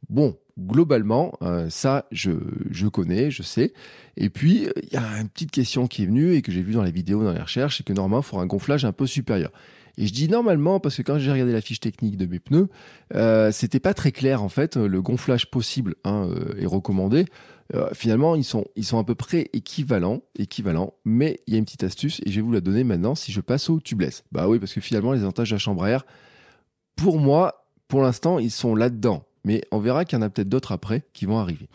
Bon, 0.09 0.37
globalement, 0.59 1.33
euh, 1.41 1.69
ça, 1.69 2.05
je, 2.11 2.31
je 2.69 2.87
connais, 2.87 3.31
je 3.31 3.43
sais. 3.43 3.73
Et 4.17 4.29
puis, 4.29 4.67
il 4.83 4.93
y 4.93 4.97
a 4.97 5.19
une 5.19 5.29
petite 5.29 5.51
question 5.51 5.87
qui 5.87 6.03
est 6.03 6.05
venue 6.05 6.33
et 6.33 6.41
que 6.41 6.51
j'ai 6.51 6.61
vu 6.61 6.73
dans 6.73 6.83
les 6.83 6.91
vidéos, 6.91 7.23
dans 7.23 7.33
les 7.33 7.41
recherches, 7.41 7.77
c'est 7.77 7.83
que 7.83 7.93
normalement, 7.93 8.21
il 8.21 8.25
faut 8.25 8.39
un 8.39 8.45
gonflage 8.45 8.85
un 8.85 8.91
peu 8.91 9.07
supérieur. 9.07 9.51
Et 9.97 10.07
je 10.07 10.13
dis 10.13 10.27
normalement 10.27 10.81
parce 10.81 10.97
que 10.97 11.01
quand 11.01 11.19
j'ai 11.19 11.31
regardé 11.31 11.53
la 11.53 11.61
fiche 11.61 11.79
technique 11.79 12.17
de 12.17 12.25
mes 12.25 12.39
pneus, 12.39 12.67
euh, 13.13 13.53
c'était 13.53 13.79
pas 13.79 13.93
très 13.93 14.11
clair 14.11 14.43
en 14.43 14.49
fait 14.49 14.75
le 14.75 15.01
gonflage 15.01 15.49
possible 15.49 15.95
hein, 16.03 16.27
euh, 16.29 16.67
recommandé. 16.67 17.25
Finalement, 17.93 18.35
ils 18.35 18.43
sont 18.43 18.65
ils 18.75 18.83
sont 18.83 18.99
à 18.99 19.05
peu 19.05 19.15
près 19.15 19.49
équivalents, 19.53 20.21
équivalents. 20.37 20.93
Mais 21.05 21.39
il 21.47 21.53
y 21.53 21.55
a 21.55 21.59
une 21.59 21.65
petite 21.65 21.83
astuce 21.83 22.21
et 22.25 22.29
je 22.29 22.35
vais 22.35 22.41
vous 22.41 22.51
la 22.51 22.59
donner 22.59 22.83
maintenant 22.83 23.15
si 23.15 23.31
je 23.31 23.39
passe 23.39 23.69
au 23.69 23.79
tubeless. 23.79 24.23
Bah 24.31 24.49
oui, 24.49 24.59
parce 24.59 24.73
que 24.73 24.81
finalement 24.81 25.13
les 25.13 25.21
avantages 25.21 25.49
de 25.49 25.57
chambre 25.57 25.85
à 25.85 25.89
air, 25.89 26.05
pour 26.97 27.17
moi, 27.19 27.65
pour 27.87 28.01
l'instant, 28.01 28.37
ils 28.37 28.51
sont 28.51 28.75
là-dedans 28.75 29.23
mais 29.45 29.61
on 29.71 29.79
verra 29.79 30.03
qu'il 30.03 30.17
y 30.17 30.19
en 30.19 30.23
a 30.23 30.29
peut-être 30.29 30.49
d'autres 30.49 30.73
après 30.73 31.03
qui 31.13 31.25
vont 31.25 31.39
arriver. 31.39 31.69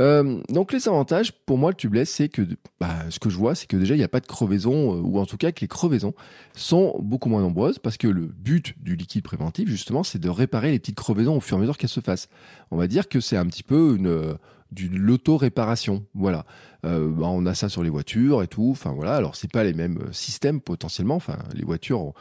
Euh, 0.00 0.40
donc 0.48 0.72
les 0.72 0.88
avantages, 0.88 1.32
pour 1.32 1.58
moi, 1.58 1.70
le 1.70 1.76
tubeless, 1.76 2.08
c'est 2.08 2.28
que 2.28 2.42
bah, 2.80 3.10
ce 3.10 3.18
que 3.18 3.28
je 3.28 3.36
vois, 3.36 3.54
c'est 3.54 3.66
que 3.66 3.76
déjà, 3.76 3.94
il 3.94 3.98
n'y 3.98 4.04
a 4.04 4.08
pas 4.08 4.20
de 4.20 4.26
crevaison, 4.26 4.96
euh, 4.96 5.00
ou 5.00 5.18
en 5.18 5.26
tout 5.26 5.36
cas 5.36 5.52
que 5.52 5.60
les 5.60 5.68
crevaisons 5.68 6.14
sont 6.54 6.98
beaucoup 7.00 7.28
moins 7.28 7.42
nombreuses, 7.42 7.78
parce 7.78 7.96
que 7.96 8.08
le 8.08 8.22
but 8.22 8.74
du 8.82 8.96
liquide 8.96 9.22
préventif, 9.22 9.68
justement, 9.68 10.02
c'est 10.02 10.18
de 10.18 10.28
réparer 10.28 10.70
les 10.70 10.78
petites 10.78 10.96
crevaisons 10.96 11.36
au 11.36 11.40
fur 11.40 11.56
et 11.56 11.58
à 11.58 11.60
mesure 11.60 11.76
qu'elles 11.76 11.90
se 11.90 12.00
fassent. 12.00 12.28
On 12.70 12.76
va 12.76 12.86
dire 12.86 13.08
que 13.08 13.20
c'est 13.20 13.36
un 13.36 13.46
petit 13.46 13.62
peu 13.62 13.96
une, 13.96 14.36
du 14.72 14.88
l'auto-réparation. 14.88 16.04
Voilà. 16.14 16.44
Euh, 16.84 17.08
bah, 17.08 17.26
on 17.28 17.46
a 17.46 17.54
ça 17.54 17.68
sur 17.68 17.82
les 17.82 17.90
voitures 17.90 18.42
et 18.42 18.48
tout. 18.48 18.70
Enfin 18.70 18.92
voilà. 18.92 19.14
Alors 19.14 19.36
c'est 19.36 19.50
pas 19.50 19.62
les 19.62 19.74
mêmes 19.74 19.98
euh, 19.98 20.12
systèmes 20.12 20.60
potentiellement. 20.60 21.14
Enfin 21.14 21.38
les 21.54 21.64
voitures 21.64 22.00
ont, 22.00 22.14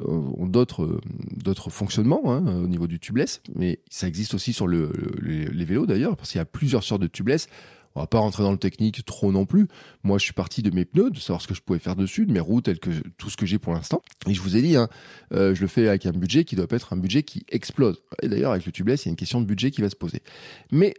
euh, 0.00 0.46
d'autres 0.46 1.00
d'autres 1.36 1.70
fonctionnements 1.70 2.32
hein, 2.32 2.44
au 2.62 2.66
niveau 2.66 2.86
du 2.86 2.98
tubeless, 2.98 3.42
mais 3.54 3.80
ça 3.90 4.08
existe 4.08 4.34
aussi 4.34 4.52
sur 4.52 4.66
le, 4.66 4.90
les 5.22 5.64
vélos 5.64 5.86
d'ailleurs 5.86 6.16
parce 6.16 6.32
qu'il 6.32 6.38
y 6.38 6.42
a 6.42 6.46
plusieurs 6.46 6.82
sortes 6.82 7.02
de 7.02 7.06
tubeless. 7.06 7.48
On 7.94 8.00
va 8.00 8.06
pas 8.06 8.18
rentrer 8.18 8.44
dans 8.44 8.52
le 8.52 8.58
technique 8.58 9.04
trop 9.04 9.32
non 9.32 9.44
plus. 9.44 9.66
Moi, 10.04 10.18
je 10.18 10.24
suis 10.24 10.32
parti 10.32 10.62
de 10.62 10.70
mes 10.70 10.84
pneus, 10.84 11.10
de 11.10 11.18
savoir 11.18 11.42
ce 11.42 11.48
que 11.48 11.54
je 11.54 11.62
pouvais 11.62 11.80
faire 11.80 11.96
dessus, 11.96 12.26
de 12.26 12.32
mes 12.32 12.38
roues, 12.38 12.60
que 12.60 12.90
tout 13.16 13.28
ce 13.28 13.36
que 13.36 13.44
j'ai 13.44 13.58
pour 13.58 13.72
l'instant. 13.72 14.02
Et 14.28 14.34
je 14.34 14.40
vous 14.40 14.56
ai 14.56 14.62
dit, 14.62 14.76
hein, 14.76 14.88
je 15.32 15.60
le 15.60 15.66
fais 15.66 15.88
avec 15.88 16.06
un 16.06 16.12
budget 16.12 16.44
qui 16.44 16.54
doit 16.54 16.68
pas 16.68 16.76
être 16.76 16.92
un 16.92 16.96
budget 16.96 17.24
qui 17.24 17.44
explose. 17.48 18.00
Et 18.22 18.28
d'ailleurs, 18.28 18.52
avec 18.52 18.66
le 18.66 18.72
tubeless, 18.72 19.04
il 19.04 19.06
y 19.06 19.08
a 19.08 19.12
une 19.12 19.16
question 19.16 19.40
de 19.40 19.46
budget 19.46 19.72
qui 19.72 19.80
va 19.80 19.90
se 19.90 19.96
poser. 19.96 20.22
Mais 20.70 20.94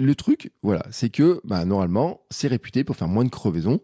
le 0.00 0.14
truc, 0.14 0.50
voilà, 0.62 0.82
c'est 0.90 1.10
que 1.10 1.42
bah, 1.44 1.66
normalement, 1.66 2.22
c'est 2.30 2.48
réputé 2.48 2.84
pour 2.84 2.96
faire 2.96 3.06
moins 3.06 3.24
de 3.24 3.28
crevaisons 3.28 3.80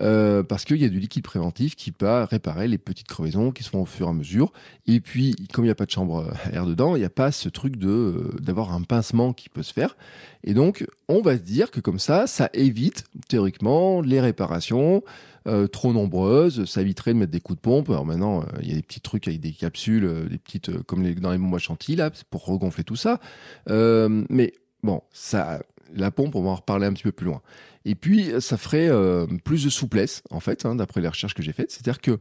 euh, 0.00 0.42
parce 0.42 0.64
qu'il 0.64 0.78
y 0.78 0.84
a 0.84 0.88
du 0.88 0.98
liquide 0.98 1.22
préventif 1.22 1.76
qui 1.76 1.92
peut 1.92 2.24
réparer 2.24 2.66
les 2.66 2.76
petites 2.76 3.06
crevaisons 3.06 3.52
qui 3.52 3.62
se 3.62 3.70
font 3.70 3.82
au 3.82 3.86
fur 3.86 4.08
et 4.08 4.10
à 4.10 4.12
mesure. 4.12 4.52
Et 4.88 4.98
puis, 4.98 5.36
comme 5.52 5.64
il 5.64 5.68
n'y 5.68 5.72
a 5.72 5.76
pas 5.76 5.86
de 5.86 5.90
chambre 5.92 6.28
à 6.44 6.52
air 6.52 6.66
dedans, 6.66 6.96
il 6.96 6.98
n'y 6.98 7.04
a 7.04 7.10
pas 7.10 7.30
ce 7.30 7.48
truc 7.48 7.76
euh, 7.84 8.34
d'avoir 8.40 8.72
un 8.74 8.82
pincement 8.82 9.32
qui 9.32 9.48
peut 9.48 9.62
se 9.62 9.72
faire. 9.72 9.96
Et 10.42 10.54
donc, 10.54 10.84
on 11.06 11.22
va 11.22 11.36
se 11.36 11.42
dire 11.42 11.70
que 11.70 11.78
comme 11.78 12.00
ça, 12.00 12.26
ça 12.26 12.50
évite 12.52 13.04
théoriquement 13.28 14.00
les 14.00 14.20
réparations. 14.20 15.04
Euh, 15.46 15.66
trop 15.68 15.94
nombreuses, 15.94 16.66
ça 16.66 16.82
éviterait 16.82 17.14
de 17.14 17.18
mettre 17.18 17.32
des 17.32 17.40
coups 17.40 17.58
de 17.58 17.62
pompe. 17.62 17.90
Alors 17.90 18.04
maintenant, 18.04 18.44
il 18.60 18.68
y 18.68 18.72
a 18.72 18.74
des 18.74 18.82
petits 18.82 19.00
trucs 19.00 19.28
avec 19.28 19.40
des 19.40 19.52
capsules, 19.52 20.26
des 20.28 20.36
petites 20.36 20.82
comme 20.82 21.08
dans 21.14 21.30
les 21.30 21.38
bombes 21.38 21.54
à 21.54 21.94
là, 21.94 22.10
pour 22.28 22.44
regonfler 22.44 22.84
tout 22.84 22.96
ça. 22.96 23.20
mais 23.68 24.52
Bon, 24.82 25.02
ça, 25.12 25.62
la 25.94 26.10
pompe, 26.10 26.34
on 26.34 26.42
va 26.42 26.50
en 26.50 26.54
reparler 26.56 26.86
un 26.86 26.92
petit 26.92 27.02
peu 27.02 27.12
plus 27.12 27.26
loin. 27.26 27.42
Et 27.84 27.94
puis, 27.94 28.30
ça 28.40 28.56
ferait 28.56 28.88
euh, 28.88 29.26
plus 29.44 29.64
de 29.64 29.70
souplesse, 29.70 30.22
en 30.30 30.40
fait, 30.40 30.64
hein, 30.64 30.74
d'après 30.74 31.00
les 31.00 31.08
recherches 31.08 31.34
que 31.34 31.42
j'ai 31.42 31.52
faites. 31.52 31.70
C'est-à-dire 31.70 32.00
que 32.00 32.18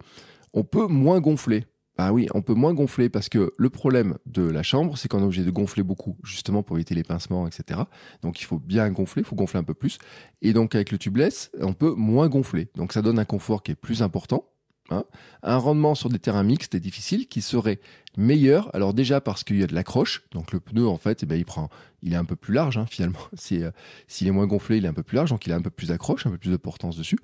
on 0.53 0.63
peut 0.63 0.87
moins 0.87 1.19
gonfler. 1.19 1.65
Ah 2.01 2.13
oui, 2.13 2.27
on 2.33 2.41
peut 2.41 2.53
moins 2.53 2.73
gonfler 2.73 3.09
parce 3.09 3.27
que 3.27 3.51
le 3.57 3.69
problème 3.69 4.17
de 4.25 4.41
la 4.41 4.63
chambre, 4.63 4.97
c'est 4.97 5.09
qu'on 5.09 5.19
est 5.19 5.25
obligé 5.25 5.43
de 5.43 5.51
gonfler 5.51 5.83
beaucoup, 5.83 6.15
justement 6.23 6.63
pour 6.63 6.77
éviter 6.77 6.95
les 6.95 7.03
pincements, 7.03 7.45
etc. 7.45 7.81
Donc 8.21 8.39
il 8.39 8.45
faut 8.45 8.57
bien 8.57 8.89
gonfler, 8.89 9.21
il 9.21 9.25
faut 9.25 9.35
gonfler 9.35 9.59
un 9.59 9.65
peu 9.65 9.73
plus. 9.73 9.97
Et 10.41 10.53
donc 10.53 10.75
avec 10.75 10.93
le 10.93 10.97
tubeless, 10.97 11.51
on 11.59 11.73
peut 11.73 11.93
moins 11.93 12.29
gonfler. 12.29 12.69
Donc 12.75 12.93
ça 12.93 13.01
donne 13.01 13.19
un 13.19 13.25
confort 13.25 13.63
qui 13.63 13.71
est 13.73 13.75
plus 13.75 14.01
important. 14.01 14.45
Hein. 14.91 15.03
un 15.43 15.57
rendement 15.57 15.95
sur 15.95 16.09
des 16.09 16.19
terrains 16.19 16.43
mixtes 16.43 16.75
et 16.75 16.79
difficiles 16.79 17.27
qui 17.27 17.41
serait 17.41 17.79
meilleur. 18.17 18.73
Alors 18.75 18.93
déjà 18.93 19.21
parce 19.21 19.43
qu'il 19.43 19.59
y 19.59 19.63
a 19.63 19.67
de 19.67 19.75
l'accroche, 19.75 20.23
donc 20.31 20.51
le 20.51 20.59
pneu 20.59 20.87
en 20.87 20.97
fait, 20.97 21.23
eh 21.23 21.25
ben, 21.25 21.35
il 21.35 21.45
prend, 21.45 21.69
il 22.01 22.13
est 22.13 22.17
un 22.17 22.25
peu 22.25 22.35
plus 22.35 22.53
large 22.53 22.77
hein, 22.77 22.85
finalement. 22.89 23.19
Euh, 23.51 23.71
s'il 24.07 24.27
est 24.27 24.31
moins 24.31 24.47
gonflé, 24.47 24.77
il 24.77 24.85
est 24.85 24.87
un 24.87 24.93
peu 24.93 25.03
plus 25.03 25.15
large, 25.15 25.29
donc 25.29 25.45
il 25.45 25.53
a 25.53 25.55
un 25.55 25.61
peu 25.61 25.69
plus 25.69 25.87
d'accroche, 25.87 26.25
un 26.25 26.31
peu 26.31 26.37
plus 26.37 26.51
de 26.51 26.57
portance 26.57 26.97
dessus. 26.97 27.19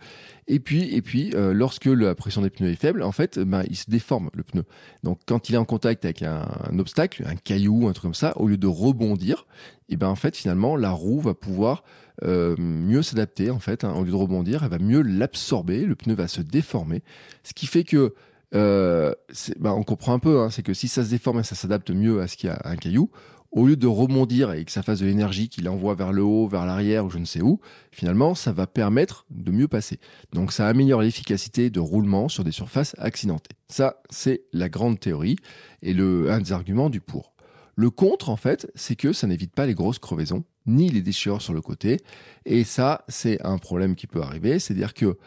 Et 0.48 0.60
puis, 0.60 0.93
et 0.93 1.01
puis 1.01 1.31
euh, 1.34 1.53
lorsque 1.53 1.86
la 1.86 2.15
pression 2.15 2.41
des 2.41 2.50
pneus 2.50 2.72
est 2.72 2.75
faible, 2.75 3.03
en 3.03 3.12
fait, 3.12 3.39
ben, 3.39 3.63
il 3.69 3.75
se 3.75 3.89
déforme 3.89 4.29
le 4.34 4.43
pneu. 4.43 4.63
Donc 5.03 5.19
quand 5.25 5.50
il 5.50 5.55
est 5.55 5.60
en 5.60 5.65
contact 5.65 6.05
avec 6.05 6.24
un, 6.24 6.48
obstacle, 6.77 7.24
un 7.27 7.36
caillou, 7.36 7.88
un 7.88 7.93
truc 7.93 8.03
comme 8.03 8.13
ça, 8.13 8.34
au 8.38 8.48
lieu 8.48 8.57
de 8.57 8.67
rebondir, 8.67 9.45
et 9.88 9.93
eh 9.93 9.98
ben 9.98 10.07
en 10.07 10.15
fait 10.15 10.36
finalement 10.36 10.75
la 10.75 10.89
roue 10.89 11.22
va 11.22 11.36
pouvoir 11.36 11.84
euh, 12.24 12.55
mieux 12.57 13.01
s'adapter 13.01 13.50
en 13.50 13.60
fait. 13.60 13.84
Hein. 13.84 13.93
au 13.93 14.03
lieu 14.03 14.12
de 14.12 14.15
rebondir, 14.15 14.63
elle 14.63 14.69
va 14.69 14.79
mieux 14.79 15.01
l'absorber, 15.01 15.86
le 15.86 15.95
pneu 15.95 16.15
va 16.15 16.27
se 16.27 16.41
déformer, 16.41 17.03
ce 17.43 17.53
qui 17.53 17.67
fait 17.67 17.84
que 17.84 18.13
euh, 18.53 19.13
bah, 19.60 19.74
on 19.74 19.84
comprend 19.84 20.13
un 20.13 20.19
peu, 20.19 20.39
hein, 20.39 20.50
c'est 20.50 20.63
que 20.63 20.74
si 20.74 20.88
ça 20.88 21.03
se 21.03 21.10
déforme 21.10 21.39
et 21.39 21.43
ça 21.43 21.55
s'adapte 21.55 21.91
mieux 21.91 22.22
à 22.22 22.27
ce 22.27 22.38
qu'il 22.38 22.50
y 22.50 22.53
a 22.53 22.62
un 22.63 22.75
caillou, 22.77 23.10
au 23.51 23.67
lieu 23.67 23.77
de 23.77 23.88
rebondir 23.88 24.51
et 24.51 24.65
que 24.65 24.72
ça 24.72 24.84
fasse 24.84 25.00
de 25.00 25.05
l'énergie 25.05 25.48
qui 25.48 25.62
l'envoie 25.62 25.95
vers 25.95 26.12
le 26.12 26.22
haut, 26.22 26.48
vers 26.48 26.65
l'arrière 26.65 27.05
ou 27.05 27.10
je 27.10 27.17
ne 27.17 27.25
sais 27.25 27.41
où, 27.41 27.62
finalement, 27.91 28.36
ça 28.36 28.51
va 28.51 28.67
permettre 28.67 29.25
de 29.29 29.50
mieux 29.51 29.69
passer. 29.69 30.00
Donc 30.34 30.51
ça 30.51 30.67
améliore 30.67 31.01
l'efficacité 31.01 31.69
de 31.69 31.79
roulement 31.79 32.27
sur 32.27 32.43
des 32.43 32.51
surfaces 32.51 32.95
accidentées. 32.98 33.55
Ça, 33.69 34.01
c'est 34.10 34.43
la 34.51 34.67
grande 34.67 35.00
théorie 35.00 35.38
et 35.81 35.93
le, 35.93 36.29
un 36.31 36.39
des 36.39 36.51
arguments 36.51 36.89
du 36.89 37.00
pour. 37.00 37.34
Le 37.75 37.89
contre, 37.89 38.29
en 38.29 38.36
fait, 38.36 38.69
c'est 38.75 38.98
que 38.98 39.13
ça 39.13 39.25
n'évite 39.25 39.55
pas 39.55 39.65
les 39.65 39.74
grosses 39.74 40.00
crevaisons, 40.00 40.43
ni 40.65 40.89
les 40.89 41.01
déchirures 41.01 41.41
sur 41.41 41.53
le 41.53 41.62
côté. 41.62 42.01
Et 42.45 42.63
ça, 42.63 43.05
c'est 43.07 43.43
un 43.45 43.57
problème 43.57 43.95
qui 43.95 44.07
peut 44.07 44.22
arriver. 44.22 44.60
C'est-à-dire 44.60 44.93
que 44.93 45.17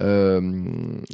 euh, 0.00 0.64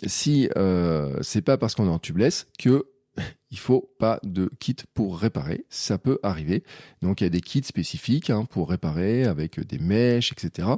si 0.07 0.49
euh, 0.57 1.17
c'est 1.23 1.43
pas 1.43 1.57
parce 1.57 1.75
qu'on 1.75 1.87
est 1.87 1.91
en 1.91 1.99
tubeless 1.99 2.47
que 2.59 2.87
il 3.51 3.59
faut 3.59 3.91
pas 3.99 4.21
de 4.23 4.51
kit 4.59 4.77
pour 4.95 5.19
réparer. 5.19 5.65
Ça 5.69 5.99
peut 5.99 6.19
arriver. 6.23 6.65
Donc 7.03 7.21
il 7.21 7.25
y 7.25 7.27
a 7.27 7.31
des 7.31 7.41
kits 7.41 7.63
spécifiques 7.63 8.31
hein, 8.31 8.45
pour 8.45 8.69
réparer 8.69 9.25
avec 9.25 9.61
des 9.61 9.79
mèches, 9.79 10.33
etc. 10.33 10.69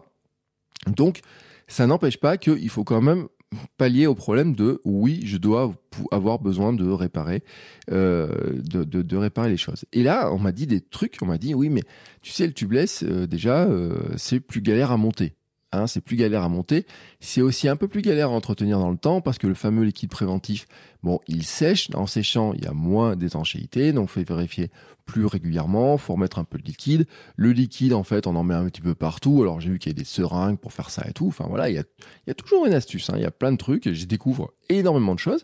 Donc 0.87 1.21
ça 1.69 1.87
n'empêche 1.87 2.19
pas 2.19 2.37
qu'il 2.37 2.69
faut 2.69 2.85
quand 2.85 3.01
même 3.01 3.29
pallier 3.76 4.07
au 4.07 4.15
problème 4.15 4.55
de 4.55 4.81
oui, 4.85 5.23
je 5.25 5.37
dois 5.37 5.75
avoir 6.11 6.38
besoin 6.38 6.73
de 6.73 6.88
réparer, 6.88 7.43
euh, 7.91 8.61
de, 8.62 9.17
réparer 9.17 9.49
les 9.49 9.57
choses. 9.57 9.85
Et 9.93 10.03
là, 10.03 10.33
on 10.33 10.38
m'a 10.38 10.53
dit 10.53 10.67
des 10.67 10.81
trucs, 10.81 11.17
on 11.23 11.26
m'a 11.26 11.38
dit 11.38 11.55
oui, 11.55 11.69
mais 11.69 11.83
tu 12.23 12.33
sais, 12.33 12.47
le 12.47 12.53
tubeless, 12.53 13.03
euh, 13.03 13.26
déjà, 13.26 13.65
euh, 13.65 13.99
c'est 14.17 14.41
plus 14.41 14.61
galère 14.61 14.91
à 14.91 14.97
monter. 14.97 15.35
Hein, 15.73 15.87
c'est 15.87 16.01
plus 16.01 16.17
galère 16.17 16.43
à 16.43 16.49
monter. 16.49 16.87
C'est 17.21 17.43
aussi 17.43 17.69
un 17.69 17.77
peu 17.77 17.89
plus 17.89 18.01
galère 18.01 18.29
à 18.29 18.33
entretenir 18.33 18.79
dans 18.79 18.91
le 18.91 18.97
temps 18.97 19.21
parce 19.21 19.37
que 19.37 19.49
le 19.49 19.55
fameux 19.55 19.83
liquide 19.83 20.11
préventif, 20.11 20.67
bon, 21.03 21.21
il 21.27 21.45
sèche. 21.45 21.89
En 21.95 22.07
séchant, 22.07 22.53
il 22.55 22.65
y 22.65 22.69
a 22.69 22.73
moins 22.73 23.17
d'étanchéité, 23.17 23.93
donc 23.93 24.09
faut 24.09 24.23
vérifier 24.23 24.71
plus 25.07 25.27
régulièrement. 25.27 25.99
faut 25.99 26.13
remettre 26.13 26.39
un 26.39 26.45
peu 26.45 26.59
de 26.59 26.65
liquide. 26.65 27.07
Le 27.37 27.51
liquide, 27.53 27.95
en 27.95 28.05
fait, 28.05 28.27
on 28.27 28.37
en 28.37 28.45
met 28.45 28.55
un 28.55 28.65
petit 28.67 28.81
peu 28.81 28.95
partout. 28.95 29.43
Alors 29.43 29.61
j'ai 29.61 29.71
vu 29.71 29.79
qu'il 29.79 29.91
y 29.91 29.95
a 29.95 29.99
des 29.99 30.05
seringues 30.05 30.59
pour 30.59 30.73
faire 30.73 30.91
ça 30.91 31.05
et 31.09 31.13
tout. 31.13 31.29
Enfin 31.29 31.47
voilà, 31.49 31.69
il 31.69 31.75
y 31.75 32.31
a, 32.31 32.35
toujours 32.35 32.67
une 32.67 32.75
astuce. 32.75 33.11
Hein. 33.11 33.15
Il 33.17 33.23
y 33.23 33.27
a 33.27 33.31
plein 33.33 33.51
de 33.51 33.57
trucs. 33.57 33.91
J'y 33.93 34.07
découvre 34.07 34.53
énormément 34.69 35.15
de 35.15 35.21
choses. 35.21 35.43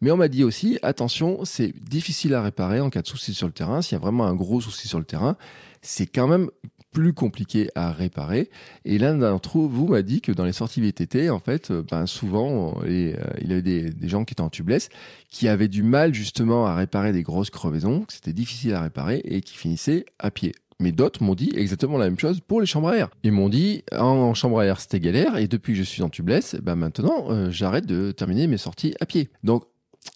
Mais 0.00 0.10
on 0.10 0.16
m'a 0.16 0.28
dit 0.28 0.44
aussi, 0.44 0.78
attention, 0.82 1.44
c'est 1.44 1.72
difficile 1.82 2.34
à 2.34 2.42
réparer 2.42 2.80
en 2.80 2.90
cas 2.90 3.02
de 3.02 3.08
souci 3.08 3.34
sur 3.34 3.46
le 3.48 3.52
terrain. 3.52 3.82
S'il 3.82 3.96
y 3.96 4.00
a 4.00 4.00
vraiment 4.00 4.26
un 4.26 4.34
gros 4.34 4.60
souci 4.60 4.86
sur 4.86 4.98
le 4.98 5.04
terrain, 5.04 5.36
c'est 5.82 6.06
quand 6.06 6.26
même 6.26 6.50
plus 6.94 7.12
compliqué 7.12 7.68
à 7.74 7.92
réparer. 7.92 8.48
Et 8.86 8.98
l'un 8.98 9.16
d'entre 9.16 9.58
vous 9.58 9.88
m'a 9.88 10.00
dit 10.00 10.22
que 10.22 10.32
dans 10.32 10.44
les 10.44 10.52
sorties 10.52 10.80
VTT, 10.80 11.28
en 11.28 11.40
fait, 11.40 11.70
euh, 11.70 11.82
ben 11.82 12.06
souvent, 12.06 12.80
et, 12.86 13.16
euh, 13.18 13.24
il 13.42 13.50
y 13.50 13.52
avait 13.52 13.62
des, 13.62 14.08
gens 14.08 14.24
qui 14.24 14.32
étaient 14.32 14.40
en 14.40 14.48
tubeless 14.48 14.88
qui 15.28 15.48
avaient 15.48 15.68
du 15.68 15.82
mal 15.82 16.14
justement 16.14 16.66
à 16.66 16.74
réparer 16.74 17.12
des 17.12 17.22
grosses 17.22 17.50
crevaisons, 17.50 18.02
que 18.02 18.12
c'était 18.12 18.32
difficile 18.32 18.74
à 18.74 18.80
réparer 18.80 19.20
et 19.24 19.40
qui 19.40 19.56
finissaient 19.56 20.06
à 20.20 20.30
pied. 20.30 20.52
Mais 20.80 20.92
d'autres 20.92 21.22
m'ont 21.22 21.34
dit 21.34 21.50
exactement 21.56 21.98
la 21.98 22.04
même 22.04 22.18
chose 22.18 22.40
pour 22.40 22.60
les 22.60 22.66
chambres 22.66 22.88
à 22.88 22.96
air. 22.96 23.08
Ils 23.24 23.32
m'ont 23.32 23.48
dit 23.48 23.82
en, 23.92 24.32
chambre 24.34 24.60
à 24.60 24.66
air 24.66 24.80
c'était 24.80 25.00
galère 25.00 25.36
et 25.36 25.48
depuis 25.48 25.72
que 25.72 25.78
je 25.78 25.84
suis 25.84 26.02
en 26.02 26.08
tubeless, 26.08 26.56
ben 26.62 26.76
maintenant 26.76 27.30
euh, 27.30 27.50
j'arrête 27.50 27.86
de 27.86 28.12
terminer 28.12 28.46
mes 28.46 28.56
sorties 28.56 28.94
à 29.00 29.06
pied. 29.06 29.30
Donc 29.42 29.64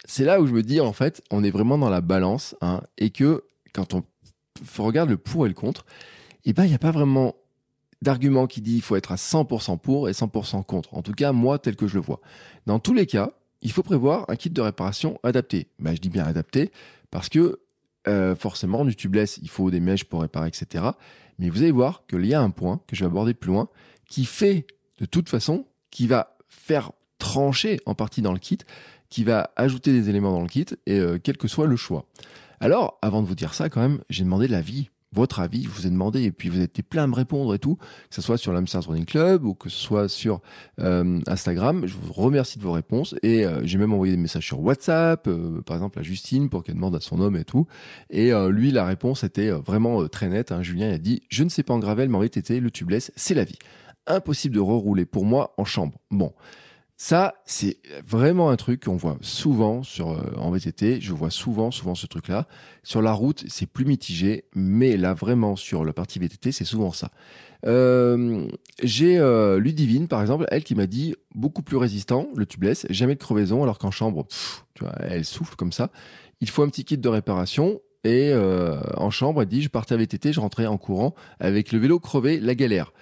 c'est 0.05 0.25
là 0.25 0.41
où 0.41 0.47
je 0.47 0.53
me 0.53 0.63
dis 0.63 0.81
en 0.81 0.93
fait 0.93 1.23
on 1.31 1.43
est 1.43 1.51
vraiment 1.51 1.79
dans 1.79 1.91
la 1.91 2.01
balance 2.01 2.55
hein, 2.61 2.83
et 2.99 3.11
que 3.11 3.45
quand 3.73 3.95
on 3.95 4.03
regarde 4.79 5.11
le 5.11 5.17
pour 5.17 5.47
et 5.47 5.49
le 5.49 5.55
contre, 5.55 5.85
eh 6.45 6.53
ben, 6.53 6.65
il 6.65 6.69
n'y 6.69 6.75
a 6.75 6.79
pas 6.79 6.91
vraiment 6.91 7.35
d'argument 8.01 8.47
qui 8.47 8.61
dit 8.61 8.77
il 8.77 8.83
faut 8.83 8.97
être 8.97 9.13
à 9.13 9.17
100% 9.17 9.79
pour 9.79 10.09
et 10.09 10.13
100% 10.13 10.65
contre. 10.65 10.95
En 10.95 11.03
tout 11.03 11.13
cas, 11.13 11.33
moi, 11.33 11.59
tel 11.59 11.77
que 11.77 11.87
je 11.89 11.95
le 11.95 12.01
vois. 12.01 12.21
Dans 12.67 12.79
tous 12.79 12.95
les 12.95 13.07
cas, 13.07 13.33
il 13.61 13.73
faut 13.73 13.83
prévoir 13.83 14.25
un 14.29 14.37
kit 14.37 14.51
de 14.51 14.61
réparation 14.61 15.19
adapté. 15.23 15.69
Ben, 15.79 15.95
je 15.95 16.01
dis 16.01 16.11
bien 16.11 16.25
adapté 16.25 16.71
parce 17.11 17.29
que 17.29 17.61
euh, 18.07 18.35
forcément, 18.37 18.85
du 18.85 18.95
tubeless, 18.95 19.39
il 19.43 19.49
faut 19.49 19.71
des 19.71 19.81
mèches 19.81 20.05
pour 20.05 20.23
réparer, 20.23 20.49
etc. 20.49 20.85
Mais 21.39 21.51
vous 21.51 21.63
allez 21.63 21.73
voir 21.73 22.07
qu'il 22.07 22.25
y 22.25 22.35
a 22.35 22.41
un 22.41 22.51
point 22.51 22.81
que 22.87 22.97
je 22.97 23.01
vais 23.05 23.11
aborder 23.11 23.35
plus 23.35 23.51
loin 23.51 23.69
qui 24.09 24.25
fait 24.25 24.67
de 24.99 25.05
toute 25.05 25.29
façon, 25.29 25.67
qui 25.91 26.07
va 26.07 26.37
faire 26.49 26.93
trancher 27.19 27.81
en 27.87 27.95
partie 27.95 28.23
dans 28.23 28.33
le 28.33 28.39
kit, 28.39 28.59
qui 29.11 29.25
va 29.25 29.51
ajouter 29.57 29.93
des 29.93 30.09
éléments 30.09 30.33
dans 30.33 30.43
le 30.43 30.49
kit, 30.49 30.67
et 30.87 30.99
euh, 30.99 31.19
quel 31.23 31.37
que 31.37 31.49
soit 31.49 31.67
le 31.67 31.77
choix. 31.77 32.07
Alors, 32.61 32.99
avant 33.03 33.23
de 33.23 33.27
vous 33.27 33.35
dire 33.35 33.55
ça, 33.55 33.69
quand 33.69 33.81
même, 33.81 34.01
j'ai 34.11 34.25
demandé 34.25 34.49
l'avis 34.49 34.91
votre 35.13 35.41
avis, 35.41 35.65
je 35.65 35.69
vous 35.69 35.87
ai 35.87 35.91
demandé, 35.91 36.23
et 36.23 36.33
puis 36.33 36.49
vous 36.49 36.61
êtes 36.61 36.83
plein 36.83 37.05
à 37.05 37.07
me 37.07 37.15
répondre 37.15 37.55
et 37.55 37.59
tout, 37.59 37.77
que 37.77 38.15
ce 38.15 38.23
soit 38.23 38.37
sur 38.37 38.53
l'Amsterdam 38.53 38.91
Running 38.91 39.07
Club 39.07 39.45
ou 39.45 39.55
que 39.55 39.69
ce 39.69 39.79
soit 39.79 40.09
sur 40.09 40.41
euh, 40.81 41.21
Instagram. 41.27 41.87
Je 41.87 41.95
vous 41.95 42.13
remercie 42.13 42.59
de 42.59 42.65
vos 42.65 42.73
réponses 42.73 43.15
et 43.23 43.45
euh, 43.45 43.61
j'ai 43.65 43.79
même 43.79 43.93
envoyé 43.93 44.13
des 44.15 44.21
messages 44.21 44.47
sur 44.47 44.61
WhatsApp, 44.61 45.27
euh, 45.27 45.63
par 45.63 45.77
exemple 45.77 45.99
à 45.99 46.03
Justine 46.03 46.49
pour 46.51 46.63
qu'elle 46.63 46.75
demande 46.75 46.95
à 46.95 47.01
son 47.01 47.21
homme 47.21 47.37
et 47.37 47.45
tout. 47.45 47.67
Et 48.11 48.33
lui, 48.51 48.71
la 48.71 48.85
réponse 48.85 49.25
était 49.25 49.51
vraiment 49.51 50.07
très 50.09 50.29
nette. 50.29 50.53
Hein. 50.53 50.63
Julien 50.63 50.91
a 50.91 50.99
dit 50.99 51.23
Je 51.29 51.45
ne 51.45 51.49
sais 51.49 51.63
pas 51.63 51.75
en 51.75 51.79
gravel, 51.79 52.09
mais 52.09 52.17
en 52.17 52.21
VTT, 52.21 52.61
le 52.61 52.71
tubeless, 52.71 53.13
c'est 53.17 53.35
la 53.35 53.45
vie. 53.45 53.59
Impossible 54.07 54.55
de 54.55 54.61
rerouler 54.61 55.07
pour 55.07 55.25
moi 55.25 55.55
en 55.57 55.65
chambre. 55.65 55.99
Bon. 56.11 56.33
Ça, 57.01 57.35
c'est 57.45 57.79
vraiment 58.05 58.51
un 58.51 58.57
truc 58.57 58.85
qu'on 58.85 58.97
voit 58.97 59.19
souvent 59.21 59.85
sur 59.85 60.11
euh, 60.11 60.33
en 60.37 60.51
VTT. 60.51 61.01
Je 61.01 61.13
vois 61.13 61.31
souvent, 61.31 61.71
souvent 61.71 61.95
ce 61.95 62.09
truc-là. 62.09 62.49
Sur 62.83 63.03
la 63.03 63.13
route, 63.13 63.45
c'est 63.47 63.67
plus 63.67 63.85
mitigé, 63.85 64.47
mais 64.57 64.97
là 64.97 65.15
vraiment 65.15 65.55
sur 65.55 65.85
la 65.85 65.93
partie 65.93 66.19
VTT, 66.19 66.51
c'est 66.51 66.65
souvent 66.65 66.91
ça. 66.91 67.13
Euh, 67.67 68.49
j'ai 68.83 69.17
euh, 69.17 69.61
Ludivine, 69.61 70.09
par 70.09 70.21
exemple, 70.21 70.47
elle 70.51 70.65
qui 70.65 70.75
m'a 70.75 70.87
dit 70.87 71.15
beaucoup 71.37 71.63
plus 71.63 71.77
résistant, 71.77 72.27
le 72.35 72.47
tubeless, 72.47 72.85
jamais 72.91 73.15
de 73.15 73.21
crevaison, 73.21 73.63
alors 73.63 73.79
qu'en 73.79 73.93
chambre, 73.93 74.27
tu 74.75 74.83
vois, 74.83 74.95
elle 75.01 75.25
souffle 75.25 75.55
comme 75.55 75.73
ça. 75.73 75.91
Il 76.41 76.51
faut 76.51 76.65
un 76.65 76.69
petit 76.69 76.85
kit 76.85 76.99
de 76.99 77.09
réparation. 77.09 77.81
Et 78.05 78.31
euh, 78.33 78.81
en 78.97 79.11
chambre, 79.11 79.43
elle 79.43 79.49
dit, 79.49 79.63
je 79.63 79.69
partais 79.69 79.95
à 79.95 79.99
VTT, 79.99 80.33
je 80.33 80.41
rentrais 80.41 80.67
en 80.67 80.79
courant 80.79 81.15
avec 81.39 81.73
le 81.73 81.79
vélo 81.79 82.01
crevé, 82.01 82.41
la 82.41 82.55
galère. 82.55 82.93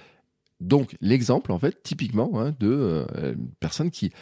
Donc 0.60 0.96
l'exemple, 1.00 1.52
en 1.52 1.58
fait, 1.58 1.82
typiquement, 1.82 2.40
hein, 2.40 2.54
de 2.58 2.68
euh, 2.70 3.34
personne 3.60 3.90
qui, 3.90 4.12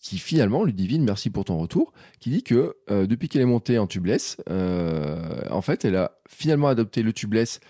qui 0.00 0.18
finalement, 0.18 0.64
Ludivine, 0.64 1.04
merci 1.04 1.30
pour 1.30 1.44
ton 1.44 1.58
retour, 1.58 1.92
qui 2.20 2.30
dit 2.30 2.42
que 2.42 2.76
euh, 2.90 3.06
depuis 3.06 3.28
qu'elle 3.28 3.42
est 3.42 3.46
montée 3.46 3.78
en 3.78 3.86
tubeless, 3.86 4.36
euh, 4.50 5.40
en 5.50 5.62
fait, 5.62 5.84
elle 5.84 5.96
a 5.96 6.12
finalement 6.28 6.68
adopté 6.68 7.02
le 7.02 7.12
tubeless 7.12 7.60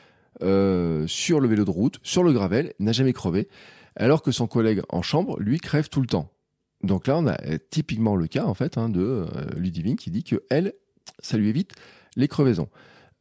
sur 0.41 1.41
le 1.41 1.49
vélo 1.49 1.65
de 1.65 1.71
route, 1.71 2.01
sur 2.03 2.25
le 2.25 2.33
gravel, 2.33 2.75
n'a 2.81 2.91
jamais 2.93 3.13
crevé, 3.13 3.49
alors 3.95 4.21
que 4.21 4.33
son 4.33 4.49
collègue 4.49 4.83
en 4.89 5.01
chambre, 5.01 5.39
lui, 5.39 5.59
crève 5.59 5.89
tout 5.89 6.01
le 6.01 6.09
temps. 6.09 6.33
Donc 6.83 7.07
là, 7.07 7.17
on 7.17 7.27
a 7.29 7.39
typiquement 7.71 8.17
le 8.17 8.27
cas, 8.27 8.45
en 8.45 8.55
fait, 8.55 8.77
hein, 8.77 8.89
de 8.89 9.27
Ludivine 9.57 9.95
qui 9.95 10.11
dit 10.11 10.25
que 10.25 10.43
elle, 10.51 10.75
ça 11.21 11.37
lui 11.39 11.49
évite 11.49 11.73
les 12.17 12.27
crevaisons. 12.27 12.69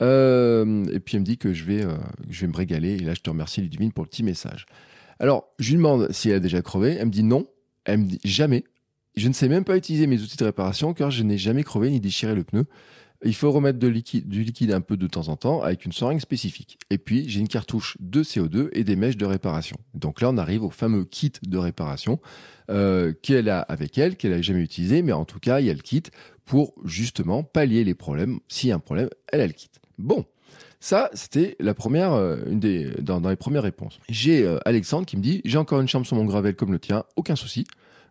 Euh, 0.02 0.86
et 0.92 1.00
puis 1.00 1.16
elle 1.16 1.22
me 1.22 1.26
dit 1.26 1.38
que 1.38 1.54
je 1.54 1.64
vais, 1.64 1.84
euh, 1.84 1.96
je 2.30 2.42
vais 2.42 2.52
me 2.52 2.56
régaler. 2.56 2.94
Et 2.96 3.00
là, 3.00 3.14
je 3.14 3.22
te 3.22 3.30
remercie, 3.30 3.62
Ludivine, 3.62 3.92
pour 3.92 4.04
le 4.04 4.10
petit 4.10 4.24
message. 4.24 4.66
Alors, 5.20 5.50
je 5.60 5.70
lui 5.70 5.78
demande 5.78 6.12
si 6.12 6.30
elle 6.30 6.38
a 6.38 6.40
déjà 6.40 6.62
crevé. 6.62 6.98
Elle 7.00 7.08
me 7.08 7.12
dit 7.12 7.24
non. 7.24 7.48
Elle 7.86 8.00
me 8.00 8.06
dit 8.06 8.20
jamais. 8.24 8.64
Je 9.16 9.28
ne 9.28 9.34
sais 9.34 9.48
même 9.48 9.64
pas 9.64 9.78
utiliser 9.78 10.08
mes 10.08 10.22
outils 10.22 10.38
de 10.38 10.46
réparation 10.46 10.94
car 10.94 11.12
je 11.12 11.24
n'ai 11.24 11.38
jamais 11.38 11.64
crevé 11.64 11.92
ni 11.92 12.00
déchiré 12.00 12.34
le 12.34 12.44
pneu. 12.44 12.66
Il 13.26 13.36
faut 13.36 13.52
remettre 13.52 13.80
du 13.80 13.90
liquide 13.90 14.74
un 14.74 14.82
peu 14.82 14.98
de 14.98 15.08
temps 15.08 15.30
en 15.30 15.38
temps 15.38 15.62
avec 15.62 15.86
une 15.86 15.94
seringue 15.94 16.20
spécifique. 16.20 16.78
Et 16.90 16.98
puis, 16.98 17.30
j'ai 17.30 17.40
une 17.40 17.48
cartouche 17.48 17.96
de 18.02 18.22
CO2 18.22 18.70
et 18.74 18.84
des 18.84 18.98
mèches 18.98 19.16
de 19.16 19.26
réparation. 19.26 19.78
Donc 19.94 20.20
là, 20.20 20.30
on 20.30 20.38
arrive 20.38 20.64
au 20.64 20.70
fameux 20.70 21.06
kit 21.06 21.32
de 21.42 21.58
réparation 21.58 22.20
euh, 22.70 23.14
qu'elle 23.22 23.48
a 23.48 23.62
avec 23.62 23.98
elle, 23.98 24.18
qu'elle 24.18 24.32
n'a 24.32 24.42
jamais 24.42 24.62
utilisé, 24.62 25.02
mais 25.04 25.14
en 25.14 25.24
tout 25.24 25.40
cas, 25.40 25.62
il 25.62 25.68
y 25.68 25.70
a 25.70 25.74
le 25.74 25.80
kit 25.80 26.04
pour 26.44 26.74
justement 26.84 27.44
pallier 27.44 27.86
les 27.86 27.96
problèmes. 27.96 28.40
S'il 28.50 28.70
y 28.70 28.72
a 28.74 28.76
un 28.76 28.80
problème, 28.80 29.10
elle 29.32 29.40
a 29.40 29.48
le 29.48 29.54
kit. 29.54 29.70
Bon, 29.98 30.26
Ça, 30.80 31.10
c'était 31.14 31.56
la 31.60 31.74
première, 31.74 32.14
euh, 32.14 32.38
une 32.48 32.60
des, 32.60 32.90
dans, 33.00 33.20
les 33.30 33.36
premières 33.36 33.64
réponses. 33.64 34.00
J'ai 34.10 34.44
euh, 34.44 34.60
Alexandre 34.66 35.06
qui 35.06 35.18
me 35.18 35.22
dit 35.22 35.42
J'ai 35.46 35.58
encore 35.58 35.80
une 35.80 35.88
chambre 35.88 36.06
sur 36.06 36.16
mon 36.16 36.26
gravel 36.26 36.56
comme 36.56 36.72
le 36.72 36.80
tien, 36.80 37.04
aucun 37.16 37.36
souci. 37.36 37.66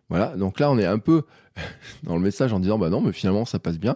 Voilà, 0.09 0.35
donc 0.35 0.59
là, 0.59 0.69
on 0.71 0.77
est 0.77 0.85
un 0.85 0.99
peu 0.99 1.23
dans 2.03 2.15
le 2.15 2.21
message 2.21 2.53
en 2.53 2.59
disant 2.59 2.77
Bah 2.77 2.89
non, 2.89 3.01
mais 3.01 3.11
finalement, 3.11 3.45
ça 3.45 3.59
passe 3.59 3.79
bien. 3.79 3.95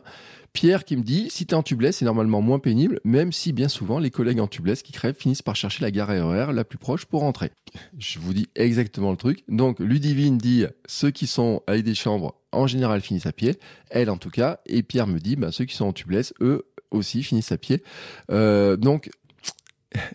Pierre 0.54 0.86
qui 0.86 0.98
me 0.98 1.04
dit 1.04 1.28
Si 1.30 1.46
t'es 1.46 1.54
en 1.54 1.64
tubeless, 1.64 1.98
c'est 1.98 2.06
normalement 2.06 2.42
moins 2.42 2.60
pénible, 2.60 3.00
même 3.04 3.32
si 3.32 3.54
bien 3.54 3.68
souvent, 3.68 4.00
les 4.00 4.12
collègues 4.12 4.40
en 4.40 4.48
tubeless 4.48 4.84
qui 4.84 4.92
crèvent 4.92 5.16
finissent 5.16 5.42
par 5.42 5.56
chercher 5.56 5.84
la 5.84 5.92
gare 5.92 6.10
RER 6.10 6.54
la 6.54 6.64
plus 6.64 6.78
proche 6.78 7.06
pour 7.06 7.22
rentrer. 7.22 7.52
Je 7.98 8.20
vous 8.20 8.34
dis 8.34 8.48
exactement 8.56 9.12
le 9.12 9.18
truc. 9.18 9.44
Donc, 9.48 9.80
Ludivine 9.80 10.38
dit 10.38 10.66
Ceux 10.88 11.12
qui 11.12 11.28
sont 11.28 11.62
avec 11.68 11.84
des 11.84 11.96
chambres, 11.96 12.36
en 12.52 12.68
général, 12.68 13.02
finissent 13.02 13.26
à 13.26 13.34
pied. 13.34 13.58
Elle, 13.90 14.10
en 14.10 14.18
tout 14.18 14.32
cas. 14.32 14.60
Et 14.66 14.84
Pierre 14.84 15.08
me 15.08 15.20
dit 15.20 15.36
bah, 15.36 15.52
Ceux 15.52 15.66
qui 15.66 15.76
sont 15.76 15.86
en 15.86 15.94
tubeless, 15.94 16.34
eux 16.42 16.66
aussi, 16.92 17.24
finissent 17.24 17.52
à 17.52 17.58
pied. 17.58 17.84
Euh, 18.32 18.78
donc, 18.78 19.10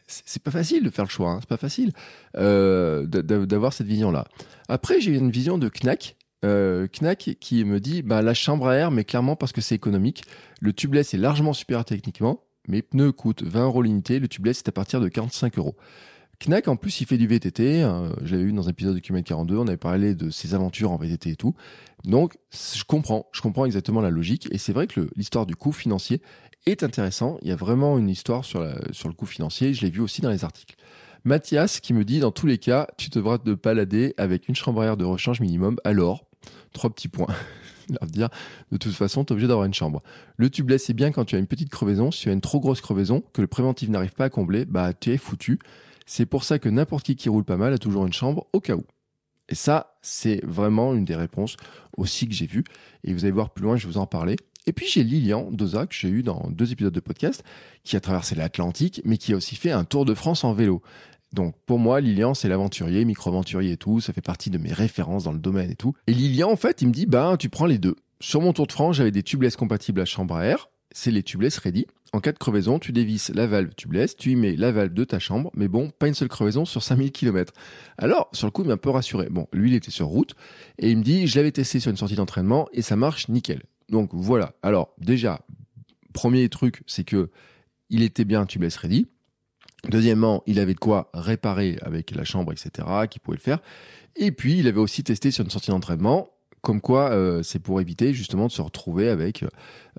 c'est 0.07 0.43
pas 0.43 0.51
facile 0.51 0.85
de 0.85 0.91
faire 0.91 1.05
le 1.05 1.11
choix, 1.11 1.31
hein, 1.31 1.39
c'est 1.41 1.49
pas 1.49 1.57
facile 1.57 1.93
euh, 2.37 3.07
d'avoir 3.07 3.73
cette 3.73 3.87
vision-là. 3.87 4.25
Après, 4.69 5.01
j'ai 5.01 5.15
une 5.17 5.31
vision 5.31 5.59
de 5.59 5.69
Knack, 5.69 6.17
euh, 6.45 6.89
Knack 6.89 7.37
qui 7.41 7.65
me 7.65 7.81
dit 7.81 8.03
bah, 8.03 8.23
la 8.23 8.35
chambre 8.35 8.69
à 8.69 8.77
air, 8.77 8.91
mais 8.91 9.05
clairement 9.05 9.37
parce 9.37 9.53
que 9.53 9.61
c'est 9.61 9.75
économique. 9.75 10.25
Le 10.61 10.73
tubeless 10.73 11.15
est 11.15 11.19
largement 11.19 11.53
supérieur 11.53 11.85
techniquement. 11.85 12.45
Mes 12.69 12.83
pneus 12.83 13.13
coûtent 13.13 13.43
20 13.43 13.65
euros 13.65 13.83
l'unité, 13.83 14.19
le 14.19 14.29
tubeless 14.29 14.59
est 14.59 14.69
à 14.69 14.73
partir 14.73 15.01
de 15.01 15.09
45 15.09 15.59
euros. 15.59 15.77
Knack, 16.45 16.67
en 16.67 16.77
plus, 16.77 17.01
il 17.01 17.07
fait 17.07 17.19
du 17.19 17.27
VTT. 17.27 17.83
Hein, 17.83 18.13
J'avais 18.25 18.43
eu 18.43 18.53
dans 18.53 18.67
un 18.67 18.71
épisode 18.71 18.95
de 18.95 19.01
Km 19.01 19.27
42, 19.29 19.57
on 19.57 19.69
avait 19.69 19.77
parlé 19.77 20.15
de 20.15 20.31
ses 20.31 20.55
aventures 20.55 20.91
en 20.91 20.97
VTT 20.97 21.31
et 21.31 21.37
tout. 21.37 21.55
Donc, 22.05 22.37
je 22.51 22.85
comprends, 22.85 23.27
je 23.33 23.41
comprends 23.41 23.65
exactement 23.65 24.01
la 24.01 24.11
logique. 24.11 24.49
Et 24.51 24.59
c'est 24.59 24.73
vrai 24.73 24.87
que 24.87 25.09
l'histoire 25.17 25.47
du 25.47 25.55
coût 25.55 25.73
financier 25.73 26.21
est 26.67 26.83
intéressant. 26.83 27.39
Il 27.43 27.49
y 27.49 27.53
a 27.53 27.57
vraiment 27.57 27.99
une 27.99 28.09
histoire 28.09 28.45
sur, 28.45 28.61
le 28.61 29.13
coût 29.13 29.27
financier. 29.27 29.75
Je 29.75 29.83
l'ai 29.83 29.91
vu 29.91 30.01
aussi 30.01 30.21
dans 30.21 30.31
les 30.31 30.45
articles. 30.45 30.77
Mathias 31.25 31.81
qui 31.81 31.95
me 31.95 32.05
dit, 32.05 32.19
dans 32.19 32.33
tous 32.33 32.47
les 32.47 32.59
cas, 32.59 32.89
tu 32.97 33.09
devras 33.11 33.39
te 33.39 33.51
balader 33.51 34.15
avec 34.17 34.49
une 34.49 34.57
chambre 34.57 34.83
air 34.83 34.97
de 34.97 35.05
rechange 35.05 35.41
minimum. 35.41 35.77
Alors, 35.85 36.25
trois 36.73 36.91
petits 36.91 37.09
points. 37.09 37.29
de 37.89 38.77
toute 38.77 38.93
façon, 38.93 39.25
tu 39.25 39.31
es 39.31 39.33
obligé 39.33 39.49
d'avoir 39.49 39.67
une 39.67 39.75
chambre. 39.75 40.03
Le 40.37 40.51
tubeless, 40.51 40.85
c'est 40.85 40.95
bien 40.95 41.13
quand 41.13 41.25
tu 41.25 41.37
as 41.37 41.39
une 41.39 41.47
petite 41.47 41.71
crevaison. 41.71 42.11
Si 42.11 42.23
tu 42.23 42.31
as 42.31 42.33
une 42.33 42.41
trop 42.41 42.59
grosse 42.59 42.81
crevaison 42.81 43.23
que 43.33 43.41
le 43.41 43.47
préventif 43.47 43.89
n'arrive 43.89 44.13
pas 44.13 44.25
à 44.25 44.31
combler, 44.31 44.65
bah, 44.65 44.93
tu 44.93 45.13
es 45.13 45.19
foutu. 45.19 45.61
C'est 46.07 46.27
pour 46.27 46.43
ça 46.43 46.59
que 46.59 46.69
n'importe 46.69 47.05
qui 47.05 47.17
qui 47.17 47.29
roule 47.29 47.45
pas 47.45 47.57
mal 47.57 47.73
a 47.73 47.79
toujours 47.79 48.05
une 48.07 48.13
chambre 48.13 48.47
au 48.53 48.61
cas 48.61 48.75
où. 48.75 48.85
Et 49.53 49.55
ça, 49.55 49.99
c'est 50.01 50.41
vraiment 50.47 50.95
une 50.95 51.05
des 51.05 51.15
réponses 51.15 51.59
aussi 51.99 52.27
que 52.27 52.33
j'ai 52.33 52.47
vues. 52.47 52.65
Et 53.05 53.13
vous 53.13 53.27
allez 53.27 53.33
voir 53.33 53.51
plus 53.51 53.63
loin, 53.65 53.77
je 53.77 53.87
vais 53.87 53.93
vous 53.93 53.99
en 53.99 54.07
parler. 54.07 54.37
Et 54.67 54.73
puis 54.73 54.87
j'ai 54.89 55.05
Lilian 55.05 55.51
Doza, 55.51 55.87
que 55.87 55.95
j'ai 55.95 56.09
eu 56.09 56.23
dans 56.23 56.49
deux 56.49 56.73
épisodes 56.73 56.95
de 56.95 57.01
podcast, 57.01 57.45
qui 57.85 57.95
a 57.95 58.01
traversé 58.01 58.35
l'Atlantique, 58.35 59.03
mais 59.05 59.19
qui 59.19 59.35
a 59.35 59.37
aussi 59.37 59.55
fait 59.55 59.71
un 59.71 59.85
tour 59.85 60.07
de 60.07 60.15
France 60.15 60.45
en 60.45 60.55
vélo. 60.55 60.81
Donc 61.35 61.55
pour 61.67 61.79
moi, 61.79 62.01
Lilian, 62.01 62.33
c'est 62.33 62.49
l'aventurier, 62.49 63.05
micro-aventurier 63.05 63.73
et 63.73 63.77
tout, 63.77 64.01
ça 64.01 64.15
fait 64.15 64.23
partie 64.23 64.49
de 64.49 64.57
mes 64.57 64.73
références 64.73 65.25
dans 65.25 65.33
le 65.33 65.39
domaine 65.39 65.71
et 65.71 65.77
tout. 65.77 65.93
Et 66.07 66.15
Lilian, 66.15 66.51
en 66.51 66.57
fait, 66.57 66.81
il 66.81 66.89
me 66.89 66.93
dit, 66.95 67.05
bah, 67.05 67.37
tu 67.39 67.51
prends 67.51 67.67
les 67.67 67.79
deux. 67.79 67.97
Sur 68.21 68.41
mon 68.41 68.55
Tour 68.55 68.67
de 68.67 68.73
France, 68.73 68.97
j'avais 68.97 69.11
des 69.11 69.23
tubeless 69.23 69.57
compatibles 69.57 70.01
à 70.01 70.07
chambre 70.07 70.35
à 70.35 70.47
air, 70.47 70.71
c'est 70.93 71.11
les 71.11 71.23
tubeless 71.23 71.59
ready. 71.59 71.87
En 72.15 72.21
cas 72.21 72.33
de 72.33 72.39
crevaison, 72.39 72.79
tu 72.79 72.93
dévisses 72.93 73.31
la 73.31 73.47
valve 73.47 73.75
tubeless, 73.75 74.17
tu 74.17 74.33
y 74.33 74.37
mets 74.37 74.55
la 74.55 74.71
valve 74.71 74.93
de 74.93 75.05
ta 75.05 75.19
chambre, 75.19 75.51
mais 75.55 75.67
bon, 75.67 75.89
pas 75.89 76.09
une 76.09 76.15
seule 76.15 76.29
crevaison 76.29 76.67
sur 76.67 76.83
5000 76.83 77.11
km. 77.11 77.55
Alors, 77.97 78.29
sur 78.33 78.47
le 78.47 78.51
coup, 78.51 78.63
il 78.63 78.69
m'a 78.69 78.75
un 78.75 78.77
peu 78.77 78.91
rassuré. 78.91 79.29
Bon, 79.31 79.49
lui, 79.55 79.71
il 79.71 79.75
était 79.75 79.91
sur 79.91 80.09
route, 80.09 80.35
et 80.79 80.91
il 80.91 80.99
me 80.99 81.03
dit, 81.03 81.27
je 81.27 81.37
l'avais 81.37 81.53
testé 81.53 81.81
sur 81.81 81.91
une 81.91 81.97
sortie 81.97 82.15
d'entraînement, 82.15 82.69
et 82.73 82.83
ça 82.83 82.97
marche 82.97 83.29
nickel. 83.29 83.63
Donc 83.89 84.11
voilà. 84.13 84.53
Alors 84.63 84.95
déjà, 84.99 85.41
premier 86.13 86.49
truc, 86.51 86.83
c'est 86.87 87.05
que 87.05 87.31
il 87.89 88.03
était 88.03 88.25
bien 88.25 88.45
tubeless 88.45 88.77
ready. 88.77 89.07
Deuxièmement, 89.89 90.43
il 90.47 90.61
avait 90.61 90.75
de 90.75 90.79
quoi 90.79 91.11
réparer 91.15 91.79
avec 91.83 92.11
la 92.15 92.25
chambre, 92.25 92.53
etc., 92.53 92.89
qui 93.11 93.21
pouvait 93.21 93.39
le 93.39 93.43
faire. 93.43 93.61
Et 94.17 94.33
puis, 94.33 94.59
il 94.59 94.69
avait 94.69 94.81
aussi 94.81 95.03
testé 95.03 95.31
sur 95.31 95.45
une 95.45 95.51
sortie 95.51 95.71
d'entraînement 95.71 96.31
comme 96.63 96.81
quoi, 96.81 97.11
euh, 97.11 97.43
c'est 97.43 97.59
pour 97.59 97.81
éviter 97.81 98.15
justement 98.15 98.47
de 98.47 98.53
se 98.53 98.63
retrouver 98.63 99.09
avec 99.09 99.45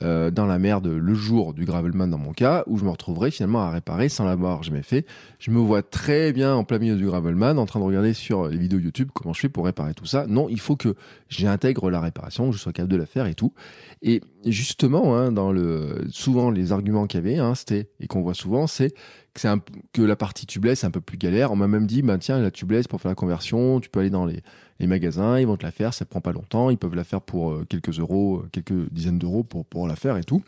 euh, 0.02 0.32
dans 0.32 0.46
la 0.46 0.60
merde 0.60 0.88
le 0.88 1.14
jour 1.14 1.54
du 1.54 1.66
gravelman 1.66 2.10
dans 2.10 2.18
mon 2.18 2.32
cas, 2.32 2.64
où 2.68 2.78
je 2.78 2.86
me 2.86 2.90
retrouverai 2.90 3.32
finalement 3.32 3.64
à 3.64 3.70
réparer 3.70 4.08
sans 4.08 4.24
l'avoir 4.24 4.64
jamais 4.64 4.82
fait. 4.82 5.06
Je 5.40 5.52
me 5.52 5.60
vois 5.60 5.84
très 5.84 6.32
bien 6.32 6.56
en 6.56 6.64
plein 6.64 6.80
milieu 6.80 6.96
du 6.96 7.06
gravelman, 7.06 7.60
en 7.60 7.66
train 7.66 7.82
de 7.82 7.86
regarder 7.86 8.14
sur 8.14 8.48
les 8.48 8.58
vidéos 8.58 8.80
YouTube 8.80 9.10
comment 9.14 9.34
je 9.34 9.42
fais 9.42 9.50
pour 9.50 9.66
réparer 9.66 9.94
tout 9.94 10.06
ça. 10.06 10.26
Non, 10.26 10.48
il 10.48 10.60
faut 10.60 10.78
que 10.78 10.96
j'intègre 11.28 11.92
la 11.92 12.00
réparation, 12.00 12.50
que 12.50 12.56
je 12.56 12.62
sois 12.62 12.72
capable 12.72 12.94
de 12.94 12.98
la 12.98 13.06
faire 13.06 13.28
et 13.28 13.36
tout. 13.36 13.54
Et 14.02 14.22
justement, 14.46 15.18
hein, 15.18 15.34
dans 15.34 15.52
le 15.52 16.08
souvent 16.12 16.50
les 16.50 16.72
arguments 16.72 17.08
qu'il 17.08 17.20
y 17.20 17.24
avait, 17.24 17.40
hein, 17.40 17.56
c'était 17.56 17.90
et 18.00 18.08
qu'on 18.08 18.22
voit 18.22 18.34
souvent, 18.34 18.68
c'est 18.68 18.94
que, 19.34 20.02
la 20.02 20.16
partie 20.16 20.46
tubeless 20.46 20.84
est 20.84 20.88
un 20.88 20.92
peu 20.92 21.02
plus 21.02 21.18
galère. 21.18 21.52
On 21.52 21.56
m'a 21.56 21.68
même 21.68 21.88
dit, 21.88 22.02
bah 22.02 22.18
tiens, 22.18 22.40
la 22.40 22.52
tubeless 22.52 22.88
pour 22.88 23.02
faire 23.02 23.12
la 23.12 23.16
conversion, 23.16 23.80
tu 23.80 23.90
peux 23.90 24.00
aller 24.00 24.10
dans 24.10 24.26
les 24.26 24.42
les 24.84 24.88
magasins, 24.88 25.40
ils 25.40 25.48
vont 25.48 25.58
te 25.58 25.64
la 25.64 25.72
faire, 25.72 25.94
ça 25.94 26.06
prend 26.06 26.22
pas 26.22 26.32
longtemps, 26.32 26.70
ils 26.70 26.78
peuvent 26.78 26.96
la 26.96 27.04
faire 27.04 27.22
pour 27.22 27.52
euh, 27.52 27.66
quelques 27.68 28.00
euros, 28.00 28.40
euh, 28.40 28.50
quelques 28.52 28.92
dizaines 28.92 29.18
d'euros 29.18 29.44
pour, 29.44 29.66
pour 29.66 29.88
la 29.88 29.96
faire 29.96 30.18
et 30.18 30.24
tout. 30.24 30.44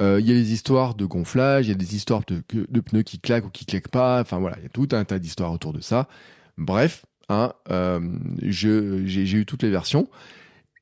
Euh, 0.00 0.18
il 0.20 0.28
y 0.28 0.30
a 0.30 0.34
des 0.34 0.52
histoires 0.52 0.94
de 0.94 1.04
gonflage, 1.04 1.66
il 1.66 1.70
y 1.70 1.72
a 1.72 1.76
des 1.76 1.94
histoires 1.94 2.22
de, 2.26 2.42
de, 2.52 2.80
pneus 2.80 3.02
qui 3.02 3.18
claquent 3.18 3.46
ou 3.46 3.50
qui 3.50 3.66
claquent 3.66 3.88
pas, 3.88 4.20
enfin 4.20 4.38
voilà, 4.38 4.56
il 4.58 4.64
y 4.64 4.66
a 4.66 4.70
tout 4.70 4.88
un 4.92 5.04
tas 5.04 5.18
d'histoires 5.18 5.52
autour 5.52 5.72
de 5.72 5.80
ça. 5.80 6.08
Bref, 6.58 7.06
hein, 7.28 7.52
euh, 7.70 8.00
j'ai 8.42 9.36
eu 9.36 9.46
toutes 9.46 9.62
les 9.62 9.70
versions. 9.70 10.08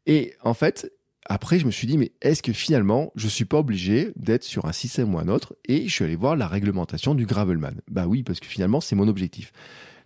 Et 0.07 0.35
en 0.43 0.55
fait, 0.55 0.91
après, 1.27 1.59
je 1.59 1.67
me 1.67 1.71
suis 1.71 1.87
dit, 1.87 1.99
mais 1.99 2.13
est-ce 2.23 2.43
que 2.43 2.53
finalement, 2.53 3.13
je 3.15 3.29
suis 3.29 3.45
pas 3.45 3.59
obligé 3.59 4.13
d'être 4.17 4.45
sur 4.45 4.65
un 4.65 4.73
système 4.73 5.15
ou 5.15 5.19
un 5.19 5.29
autre 5.29 5.57
Et 5.67 5.87
je 5.89 5.93
suis 5.93 6.05
allé 6.05 6.17
voir 6.17 6.37
la 6.37 6.49
réglementation 6.49 7.15
du 7.15 7.27
Gravelman? 7.27 7.75
Bah 7.91 8.07
oui, 8.07 8.23
parce 8.23 8.41
que 8.41 8.47
finalement, 8.47 8.81
c'est 8.81 8.97
mon 8.97 9.09
objectif. 9.09 9.53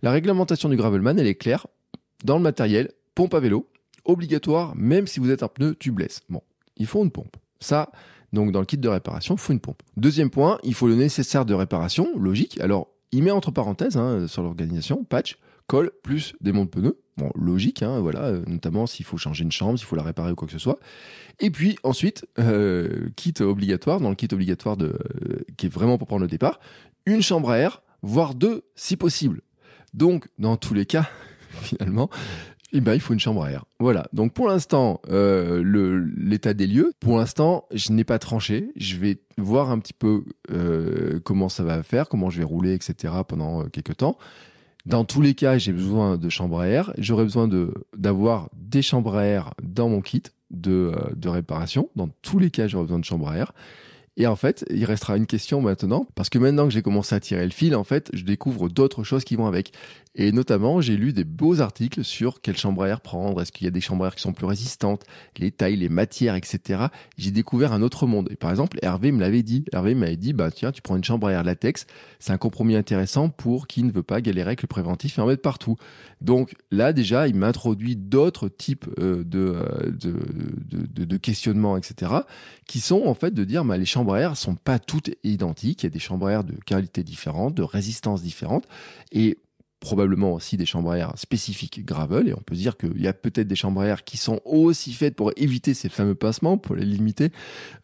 La 0.03 0.11
réglementation 0.11 0.69
du 0.69 0.77
Gravelman, 0.77 1.19
elle 1.19 1.29
est 1.29 1.37
claire 1.37 1.69
dans 2.25 2.37
le 2.37 2.43
matériel, 2.43 2.91
pompe 3.15 3.35
à 3.35 3.41
vélo, 3.41 3.69
obligatoire, 4.05 4.75
même 4.77 5.07
si 5.07 5.21
vous 5.21 5.31
êtes 5.31 5.43
un 5.43 5.49
pneu 5.49 5.75
tubeless. 5.75 6.21
Bon, 6.29 6.43
il 6.77 6.87
faut 6.87 7.05
une 7.05 7.11
pompe. 7.11 7.37
Ça, 7.61 7.91
donc 8.33 8.53
dans 8.53 8.61
le 8.61 8.67
kit 8.67 8.79
de 8.79 8.89
réparation, 8.89 9.35
il 9.35 9.41
faut 9.41 9.53
une 9.53 9.61
pompe. 9.61 9.83
Deuxième 9.97 10.31
point, 10.31 10.59
il 10.65 10.75
faut 10.75 10.89
le 10.89 10.95
nécessaire 10.95 11.45
de 11.45 11.55
réparation, 11.55 12.09
logique. 12.19 12.61
Alors, 12.61 12.89
il 13.13 13.23
met 13.23 13.31
entre 13.31 13.51
parenthèses 13.51 13.97
hein, 13.97 14.27
sur 14.27 14.43
l'organisation, 14.43 15.05
patch, 15.05 15.39
colle, 15.67 15.91
plus 16.03 16.35
des 16.41 16.53
montes 16.53 16.71
pneus. 16.71 16.99
Bon, 17.19 17.31
logique, 17.35 17.83
hein, 17.83 18.01
voilà, 18.01 18.25
euh, 18.25 18.43
notamment 18.47 18.87
s'il 18.87 19.05
faut 19.05 19.19
changer 19.19 19.45
une 19.45 19.53
chambre, 19.53 19.79
s'il 19.79 19.87
faut 19.87 19.97
la 19.97 20.03
réparer 20.03 20.33
ou 20.33 20.35
quoi 20.35 20.47
que 20.47 20.53
ce 20.53 20.59
soit. 20.59 20.79
Et 21.41 21.51
puis 21.51 21.77
ensuite, 21.83 22.27
euh, 22.39 23.11
kit 23.17 23.35
obligatoire, 23.41 24.01
dans 24.01 24.09
le 24.09 24.15
kit 24.15 24.29
obligatoire 24.33 24.79
de, 24.79 24.87
euh, 24.87 25.45
qui 25.59 25.67
est 25.67 25.69
vraiment 25.69 25.99
pour 25.99 26.09
prendre 26.09 26.23
le 26.23 26.29
départ, 26.29 26.59
une 27.05 27.21
chambre 27.21 27.51
à 27.51 27.59
air, 27.59 27.83
voire 28.01 28.35
deux 28.35 28.65
si 28.77 28.97
possible. 28.97 29.43
Donc, 29.93 30.29
dans 30.39 30.57
tous 30.57 30.73
les 30.73 30.87
cas, 30.87 31.07
finalement, 31.63 32.11
eh 32.73 32.81
ben, 32.81 32.95
il 32.95 33.01
faut 33.01 33.13
une 33.13 33.21
chambre 33.21 33.45
à 33.45 33.51
air. 33.51 33.65
Voilà. 33.79 34.07
Donc 34.13 34.33
pour 34.33 34.49
l'instant, 34.49 35.01
euh, 35.11 35.63
l'état 36.17 36.55
des 36.55 36.67
lieux, 36.67 36.93
pour 37.01 37.19
l'instant, 37.19 37.67
je 37.73 37.93
n'ai 37.93 38.05
pas 38.05 38.19
tranché. 38.19 38.71
Je 38.77 38.97
vais 38.97 39.19
voir 39.37 39.71
un 39.71 39.79
petit 39.79 39.93
peu 39.93 40.25
euh, 40.51 41.21
comment 41.23 41.51
ça 41.51 41.65
va 41.65 41.83
faire, 41.83 42.09
comment 42.09 42.31
je 42.31 42.39
vais 42.39 42.45
rouler, 42.45 42.73
etc. 42.73 43.13
pendant 43.29 43.63
euh, 43.63 43.65
quelques 43.67 43.99
temps. 43.99 44.17
Dans 44.87 45.05
tous 45.05 45.21
les 45.21 45.35
cas, 45.35 45.59
j'ai 45.59 45.73
besoin 45.73 46.17
de 46.17 46.29
chambre 46.29 46.61
à 46.61 46.67
air. 46.67 46.93
J'aurai 46.99 47.25
besoin 47.25 47.49
d'avoir 47.97 48.49
des 48.57 48.83
chambres 48.83 49.17
à 49.17 49.25
air 49.25 49.55
dans 49.63 49.89
mon 49.89 50.01
kit 50.01 50.23
de, 50.51 50.93
de 51.15 51.29
réparation. 51.29 51.91
Dans 51.95 52.09
tous 52.23 52.39
les 52.39 52.51
cas, 52.51 52.67
j'aurai 52.67 52.85
besoin 52.85 52.99
de 52.99 53.05
chambre 53.05 53.29
à 53.29 53.37
air. 53.37 53.53
Et 54.17 54.27
en 54.27 54.37
fait, 54.37 54.65
il 54.71 54.85
restera 54.85 55.17
une 55.17 55.27
question 55.27 55.63
maintenant, 55.63 56.07
parce 56.15 56.29
que 56.29 56.39
maintenant 56.39 56.65
que 56.65 56.71
j'ai 56.71 56.83
commencé 56.83 57.15
à 57.15 57.21
tirer 57.21 57.45
le 57.45 57.51
fil, 57.51 57.75
en 57.75 57.85
fait, 57.85 58.11
je 58.13 58.25
découvre 58.25 58.69
d'autres 58.69 59.05
choses 59.05 59.25
qui 59.25 59.37
vont 59.37 59.47
avec. 59.47 59.73
Et 60.15 60.31
notamment, 60.31 60.83
j'ai 60.83 60.97
lu 60.97 61.15
des 61.15 61.25
beaux 61.25 61.61
articles 61.61 62.05
sur 62.05 62.43
quelle 62.43 62.57
chambre 62.57 62.83
à 62.83 62.89
air 62.89 63.01
prendre, 63.01 63.41
est-ce 63.41 63.51
qu'il 63.51 63.65
y 63.65 63.69
a 63.69 63.71
des 63.71 63.81
chambres 63.81 64.05
à 64.05 64.09
air 64.09 64.15
qui 64.15 64.21
sont 64.21 64.35
plus 64.35 64.45
résistantes, 64.45 65.05
les 65.39 65.51
tailles, 65.51 65.77
les 65.77 65.89
matières, 65.89 66.35
etc. 66.35 66.87
J'ai 67.17 67.31
découvert 67.31 67.73
un 67.73 67.81
autre 67.81 68.07
monde. 68.07 68.29
Et 68.31 68.37
par 68.37 68.51
exemple, 68.51 68.79
Hervé 68.83 69.11
me 69.11 69.21
l'avait 69.21 69.43
dit. 69.43 69.65
Hervé 69.73 69.95
m'avait 69.95 70.19
dit, 70.19 70.35
bah 70.35 70.51
tiens, 70.51 70.71
tu 70.71 70.83
prends 70.83 70.97
une 70.97 71.05
chambre 71.05 71.29
à 71.29 71.33
air 71.33 71.45
latex, 71.45 71.87
c'est 72.19 72.33
un 72.33 72.39
compromis 72.39 72.77
intéressant 72.77 73.31
pour 73.31 73.67
qui 73.67 73.83
ne 73.85 73.91
veut 73.91 74.03
pas 74.03 74.21
galérer 74.21 74.49
avec 74.49 74.63
le 74.63 74.69
préventif 74.69 75.19
et 75.19 75.23
en 75.23 75.27
mettre 75.27 75.43
partout. 75.43 75.77
Donc 76.21 76.55
là, 76.71 76.93
déjà, 76.93 77.27
il 77.27 77.35
m'introduit 77.35 77.97
d'autres 77.97 78.49
types 78.49 78.87
euh, 78.99 79.25
de, 79.25 79.39
euh, 79.39 79.91
de, 79.91 80.15
de, 80.71 81.05
de, 81.05 81.17
questionnements, 81.17 81.77
etc., 81.77 82.13
qui 82.67 82.81
sont 82.81 83.07
en 83.07 83.15
fait 83.15 83.33
de 83.33 83.45
dire, 83.45 83.65
bah, 83.65 83.79
les 83.79 83.87
chambres 83.87 84.15
à 84.15 84.21
air 84.21 84.37
sont 84.37 84.57
pas 84.57 84.79
toutes 84.79 85.11
identiques. 85.25 85.83
Il 85.83 85.87
y 85.87 85.89
a 85.89 85.91
des 85.91 85.99
chambres 85.99 86.27
à 86.27 86.33
air 86.33 86.45
de 86.45 86.55
qualité 86.67 87.03
différente, 87.03 87.55
de 87.55 87.63
résistance 87.63 88.23
différente. 88.23 88.67
Et 89.11 89.39
probablement 89.83 90.33
aussi 90.33 90.57
des 90.57 90.65
chambres 90.65 90.93
à 90.93 90.99
air 90.99 91.13
spécifiques 91.17 91.85
gravel 91.85 92.29
et 92.29 92.35
on 92.35 92.41
peut 92.41 92.55
dire 92.55 92.77
qu'il 92.77 93.01
y 93.01 93.09
a 93.09 93.13
peut-être 93.13 93.49
des 93.49 93.57
chambres 93.57 93.81
à 93.83 93.87
air 93.87 94.05
qui 94.05 94.17
sont 94.17 94.41
aussi 94.45 94.93
faites 94.93 95.17
pour 95.17 95.33
éviter 95.37 95.75
ces 95.75 95.89
fameux 95.89 96.15
passements, 96.15 96.57
pour 96.57 96.77
les 96.77 96.87
limiter. 96.87 97.31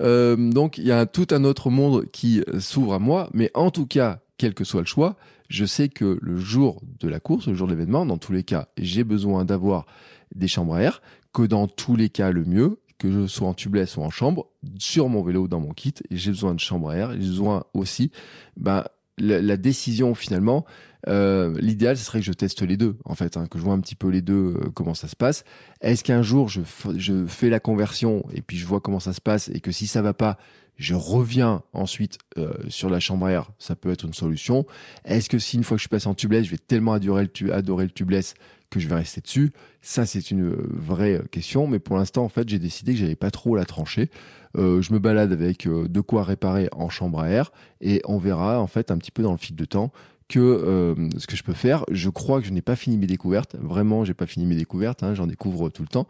Euh, 0.00 0.36
donc 0.36 0.78
il 0.78 0.86
y 0.86 0.92
a 0.92 1.06
tout 1.06 1.26
un 1.32 1.44
autre 1.44 1.70
monde 1.70 2.06
qui 2.12 2.42
s'ouvre 2.60 2.94
à 2.94 2.98
moi, 2.98 3.28
mais 3.34 3.50
en 3.54 3.70
tout 3.70 3.86
cas, 3.86 4.20
quel 4.38 4.54
que 4.54 4.64
soit 4.64 4.80
le 4.80 4.86
choix, 4.86 5.16
je 5.48 5.64
sais 5.64 5.88
que 5.88 6.18
le 6.22 6.38
jour 6.38 6.80
de 7.00 7.08
la 7.08 7.18
course, 7.20 7.48
le 7.48 7.54
jour 7.54 7.66
de 7.66 7.72
l'événement, 7.72 8.06
dans 8.06 8.18
tous 8.18 8.32
les 8.32 8.44
cas, 8.44 8.68
j'ai 8.78 9.02
besoin 9.02 9.44
d'avoir 9.44 9.86
des 10.34 10.46
chambres 10.48 10.74
à 10.74 10.82
air, 10.82 11.02
que 11.32 11.42
dans 11.42 11.66
tous 11.66 11.96
les 11.96 12.08
cas, 12.08 12.30
le 12.30 12.44
mieux, 12.44 12.78
que 12.98 13.10
je 13.10 13.26
sois 13.26 13.48
en 13.48 13.54
tubeless 13.54 13.96
ou 13.96 14.02
en 14.02 14.10
chambre, 14.10 14.46
sur 14.78 15.08
mon 15.08 15.22
vélo, 15.22 15.48
dans 15.48 15.60
mon 15.60 15.72
kit, 15.72 15.94
j'ai 16.10 16.30
besoin 16.30 16.54
de 16.54 16.60
chambre 16.60 16.90
à 16.90 16.96
air, 16.96 17.12
j'ai 17.12 17.18
besoin 17.18 17.64
aussi, 17.74 18.10
bah, 18.56 18.92
la, 19.18 19.56
décision 19.56 20.14
finalement, 20.14 20.64
euh, 21.06 21.54
l'idéal 21.60 21.96
ce 21.96 22.04
serait 22.04 22.18
que 22.18 22.24
je 22.24 22.32
teste 22.32 22.62
les 22.62 22.76
deux 22.76 22.96
en 23.04 23.14
fait, 23.14 23.36
hein, 23.36 23.46
que 23.46 23.58
je 23.58 23.64
vois 23.64 23.74
un 23.74 23.80
petit 23.80 23.94
peu 23.94 24.08
les 24.08 24.22
deux 24.22 24.56
euh, 24.56 24.70
comment 24.74 24.94
ça 24.94 25.06
se 25.06 25.16
passe. 25.16 25.44
Est-ce 25.80 26.02
qu'un 26.02 26.22
jour 26.22 26.48
je, 26.48 26.62
fais 27.26 27.50
la 27.50 27.60
conversion 27.60 28.24
et 28.32 28.42
puis 28.42 28.56
je 28.56 28.66
vois 28.66 28.80
comment 28.80 29.00
ça 29.00 29.12
se 29.12 29.20
passe 29.20 29.48
et 29.48 29.60
que 29.60 29.70
si 29.70 29.86
ça 29.86 30.02
va 30.02 30.12
pas, 30.12 30.38
je 30.76 30.94
reviens 30.94 31.62
ensuite 31.72 32.18
euh, 32.36 32.52
sur 32.68 32.90
la 32.90 33.00
chambre 33.00 33.26
à 33.26 33.32
air, 33.32 33.50
ça 33.58 33.76
peut 33.76 33.90
être 33.90 34.04
une 34.04 34.14
solution. 34.14 34.66
Est-ce 35.04 35.28
que 35.28 35.38
si 35.38 35.56
une 35.56 35.64
fois 35.64 35.76
que 35.76 35.82
je 35.82 35.88
passé 35.88 36.08
en 36.08 36.14
tubeless, 36.14 36.44
je 36.44 36.50
vais 36.50 36.58
tellement 36.58 36.92
adorer 36.92 37.28
le, 37.40 37.52
adorer 37.52 37.84
le 37.84 37.90
tubeless 37.90 38.34
que 38.70 38.80
je 38.80 38.88
vais 38.88 38.96
rester 38.96 39.20
dessus? 39.20 39.52
Ça, 39.82 40.04
c'est 40.04 40.30
une 40.30 40.50
vraie 40.50 41.22
question. 41.30 41.66
Mais 41.66 41.78
pour 41.78 41.96
l'instant, 41.96 42.22
en 42.24 42.28
fait, 42.28 42.48
j'ai 42.48 42.60
décidé 42.60 42.92
que 42.92 42.98
j'allais 42.98 43.16
pas 43.16 43.32
trop 43.32 43.56
la 43.56 43.64
trancher. 43.64 44.08
Je 44.54 44.92
me 44.92 44.98
balade 44.98 45.32
avec 45.32 45.66
de 45.66 46.00
quoi 46.00 46.22
réparer 46.22 46.68
en 46.72 46.88
chambre 46.88 47.20
à 47.20 47.28
air 47.28 47.50
et 47.80 48.00
on 48.04 48.18
verra 48.18 48.60
en 48.60 48.66
fait 48.66 48.90
un 48.90 48.98
petit 48.98 49.10
peu 49.10 49.22
dans 49.22 49.32
le 49.32 49.38
fil 49.38 49.56
de 49.56 49.64
temps 49.64 49.92
que 50.28 50.38
euh, 50.38 50.94
ce 51.18 51.26
que 51.26 51.36
je 51.36 51.42
peux 51.42 51.54
faire. 51.54 51.84
Je 51.90 52.10
crois 52.10 52.40
que 52.40 52.46
je 52.46 52.52
n'ai 52.52 52.62
pas 52.62 52.76
fini 52.76 52.98
mes 52.98 53.06
découvertes. 53.06 53.56
Vraiment, 53.60 54.04
j'ai 54.04 54.14
pas 54.14 54.26
fini 54.26 54.46
mes 54.46 54.56
découvertes. 54.56 55.02
Hein, 55.02 55.14
J'en 55.14 55.26
découvre 55.26 55.68
tout 55.70 55.82
le 55.82 55.88
temps. 55.88 56.06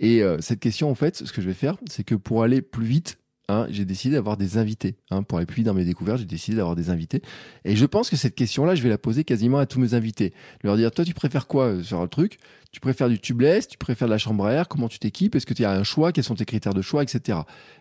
Et 0.00 0.20
cette 0.40 0.58
question, 0.58 0.90
en 0.90 0.96
fait, 0.96 1.16
ce 1.16 1.32
que 1.32 1.40
je 1.40 1.46
vais 1.46 1.54
faire, 1.54 1.76
c'est 1.88 2.02
que 2.02 2.16
pour 2.16 2.42
aller 2.42 2.60
plus 2.60 2.84
vite, 2.84 3.18
Hein, 3.48 3.66
j'ai 3.70 3.84
décidé 3.84 4.14
d'avoir 4.14 4.36
des 4.36 4.56
invités. 4.56 4.94
Hein, 5.10 5.24
pour 5.24 5.40
vite 5.40 5.66
dans 5.66 5.74
mes 5.74 5.84
découvertes, 5.84 6.18
j'ai 6.20 6.24
décidé 6.24 6.56
d'avoir 6.56 6.76
des 6.76 6.90
invités. 6.90 7.22
Et 7.64 7.74
je 7.74 7.86
pense 7.86 8.08
que 8.08 8.16
cette 8.16 8.36
question-là, 8.36 8.76
je 8.76 8.82
vais 8.82 8.88
la 8.88 8.98
poser 8.98 9.24
quasiment 9.24 9.58
à 9.58 9.66
tous 9.66 9.80
mes 9.80 9.94
invités. 9.94 10.32
Leur 10.62 10.76
dire, 10.76 10.92
toi, 10.92 11.04
tu 11.04 11.12
préfères 11.12 11.48
quoi 11.48 11.82
sur 11.82 12.00
le 12.00 12.08
truc? 12.08 12.38
Tu 12.70 12.80
préfères 12.80 13.08
du 13.08 13.18
tubeless 13.18 13.68
Tu 13.68 13.76
préfères 13.76 14.08
de 14.08 14.12
la 14.12 14.18
chambre 14.18 14.46
à 14.46 14.52
air? 14.52 14.68
Comment 14.68 14.88
tu 14.88 14.98
t'équipes? 14.98 15.34
Est-ce 15.34 15.44
que 15.44 15.54
tu 15.54 15.64
as 15.64 15.72
un 15.72 15.82
choix? 15.82 16.12
Quels 16.12 16.24
sont 16.24 16.36
tes 16.36 16.44
critères 16.44 16.72
de 16.72 16.82
choix, 16.82 17.02
etc. 17.02 17.40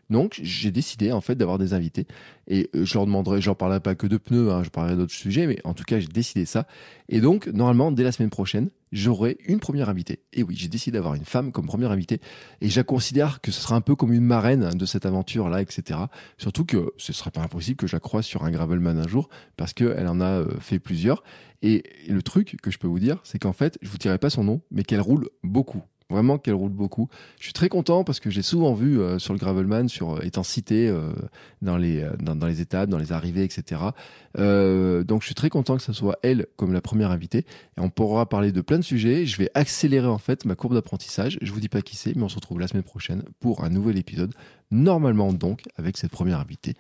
Donc, 0.10 0.39
j'ai 0.43 0.71
décidé 0.71 1.12
en 1.12 1.21
fait 1.21 1.36
d'avoir 1.36 1.60
des 1.60 1.74
invités. 1.74 2.08
Et 2.47 2.69
euh, 2.76 2.84
je 2.84 2.93
leur 2.95 3.06
demanderai, 3.06 3.39
je 3.39 3.45
leur 3.45 3.56
parlerai 3.56 3.80
pas 3.80 3.93
que 3.95 4.08
de 4.08 4.17
pneus, 4.17 4.52
hein, 4.52 4.63
je 4.63 4.69
parlerai 4.69 4.97
d'autres 4.97 5.13
sujets, 5.13 5.45
mais 5.45 5.60
en 5.63 5.74
tout 5.74 5.84
cas, 5.84 6.00
j'ai 6.00 6.08
décidé 6.08 6.45
ça. 6.45 6.67
Et 7.08 7.21
donc, 7.21 7.47
normalement, 7.47 7.91
dès 7.91 8.04
la 8.04 8.12
semaine 8.12 8.32
prochaine, 8.32 8.69
j'aurai 8.91 9.38
une 9.47 9.60
première 9.60 9.89
invitée. 9.89 10.23
Et 10.34 10.43
oui, 10.43 10.56
j'ai 10.58 10.67
décidé 10.67 10.97
d'avoir 10.97 11.15
une 11.15 11.25
femme 11.25 11.51
comme 11.51 11.65
première 11.65 11.91
invitée. 11.91 12.19
Et 12.62 12.69
je 12.69 12.82
considère 12.82 13.41
que 13.41 13.51
ce 13.51 13.62
sera 13.62 13.75
un 13.75 13.82
peu 13.82 13.95
comme 13.95 14.13
une 14.13 14.23
marraine 14.23 14.69
de 14.71 14.86
cette 14.86 15.06
aventure-là, 15.06 15.62
etc. 15.62 15.99
Surtout 16.38 16.65
que 16.65 16.93
ce 16.97 17.13
serait 17.13 17.32
pas 17.32 17.41
impossible 17.41 17.77
que 17.77 17.88
je 17.88 17.95
la 17.95 17.99
croise 17.99 18.25
sur 18.25 18.43
un 18.43 18.51
Gravelman 18.51 18.99
un 18.99 19.08
jour, 19.08 19.30
parce 19.58 19.73
qu'elle 19.73 20.08
en 20.08 20.21
a 20.21 20.41
euh, 20.41 20.60
fait 20.60 20.80
plusieurs. 20.80 21.23
Et 21.62 21.84
le 22.08 22.21
truc 22.21 22.58
que 22.62 22.71
je 22.71 22.80
peux 22.80 22.88
vous 22.88 22.99
dire, 22.99 23.19
c'est 23.23 23.39
qu'en 23.39 23.54
fait, 23.54 23.77
je 23.82 23.89
vous 23.89 23.97
dirai 23.97 24.17
pas 24.17 24.30
son 24.30 24.43
nom, 24.43 24.62
mais 24.71 24.84
qu'elle 24.84 25.01
roule 25.01 25.30
beaucoup. 25.43 25.84
Vraiment 26.12 26.38
qu'elle 26.38 26.56
roule 26.56 26.71
beaucoup. 26.71 27.10
Je 27.39 27.45
suis 27.45 27.54
très 27.54 27.69
content 27.69 28.04
parce 28.04 28.19
que 28.19 28.30
j'ai 28.30 28.41
souvent 28.41 28.74
vu 28.74 29.00
euh, 29.00 29.17
sur 29.17 29.34
le 29.34 29.39
Gravelman, 29.39 29.88
sur 29.88 30.17
euh, 30.17 30.21
étant 30.24 30.43
cité 30.43 30.89
euh, 30.89 31.12
dans 31.62 31.78
les 31.78 32.06
dans, 32.19 32.45
les 32.45 32.60
étapes, 32.62 32.89
dans 32.89 32.97
les 32.97 33.12
arrivées, 33.12 33.43
etc. 33.43 33.82
donc 34.38 35.21
je 35.21 35.26
suis 35.26 35.36
très 35.36 35.50
content 35.50 35.78
que 35.78 35.84
ce 35.84 35.93
soit 35.93 36.17
elle 36.24 36.47
comme 36.58 36.74
la 36.74 36.82
première 36.82 37.12
invitée. 37.12 37.45
Et 37.78 37.82
on 37.82 37.89
pourra 37.89 38.28
parler 38.28 38.52
de 38.52 38.62
plein 38.62 38.78
de 38.78 38.84
sujets. 38.84 39.26
Je 39.26 39.38
vais 39.38 39.50
accélérer 39.54 40.08
en 40.08 40.17
fait 40.17 40.45
ma 40.45 40.56
courbe 40.56 40.74
d'apprentissage. 40.74 41.38
Je 41.41 41.52
vous 41.52 41.60
dis 41.60 41.69
pas 41.69 41.82
qui 41.82 41.95
c'est, 41.95 42.15
mais 42.15 42.24
on 42.24 42.30
se 42.30 42.36
retrouve 42.36 42.60
la 42.60 42.67
semaine 42.67 42.84
prochaine 42.84 43.24
pour 43.39 43.63
un 43.63 43.69
nouvel 43.69 43.97
épisode. 43.97 44.34
Normalement 44.71 45.34
donc 45.34 45.63
avec 45.77 45.97
cette 45.97 46.12
première 46.12 46.39
invitée. 46.39 46.75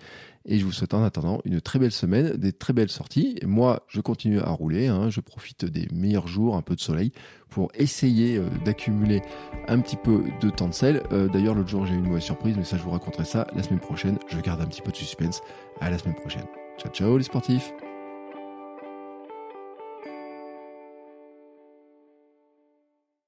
Et 0.45 0.57
je 0.57 0.65
vous 0.65 0.71
souhaite 0.71 0.93
en 0.93 1.03
attendant 1.03 1.39
une 1.45 1.61
très 1.61 1.77
belle 1.77 1.91
semaine, 1.91 2.35
des 2.35 2.51
très 2.51 2.73
belles 2.73 2.89
sorties. 2.89 3.35
Et 3.41 3.45
moi, 3.45 3.85
je 3.87 4.01
continue 4.01 4.39
à 4.39 4.49
rouler. 4.49 4.87
Hein. 4.87 5.09
je 5.09 5.19
profite 5.19 5.65
des 5.65 5.87
meilleurs 5.93 6.27
jours, 6.27 6.55
un 6.55 6.61
peu 6.61 6.75
de 6.75 6.79
soleil, 6.79 7.11
pour 7.49 7.71
essayer 7.75 8.37
euh, 8.37 8.47
d'accumuler 8.65 9.21
un 9.67 9.79
petit 9.79 9.97
peu 9.97 10.23
de 10.41 10.49
temps 10.49 10.67
de 10.67 10.73
sel. 10.73 11.03
Euh, 11.11 11.27
d'ailleurs, 11.27 11.53
l'autre 11.53 11.69
jour, 11.69 11.85
j'ai 11.85 11.93
eu 11.93 11.97
une 11.97 12.07
mauvaise 12.07 12.23
surprise, 12.23 12.55
mais 12.57 12.63
ça, 12.63 12.77
je 12.77 12.83
vous 12.83 12.91
raconterai 12.91 13.25
ça 13.25 13.45
la 13.55 13.61
semaine 13.61 13.79
prochaine. 13.79 14.17
Je 14.27 14.39
garde 14.39 14.61
un 14.61 14.67
petit 14.67 14.81
peu 14.81 14.91
de 14.91 14.97
suspense. 14.97 15.41
À 15.79 15.89
la 15.89 15.97
semaine 15.97 16.15
prochaine. 16.15 16.45
Ciao, 16.79 16.91
ciao 16.91 17.17
les 17.17 17.23
sportifs 17.23 17.71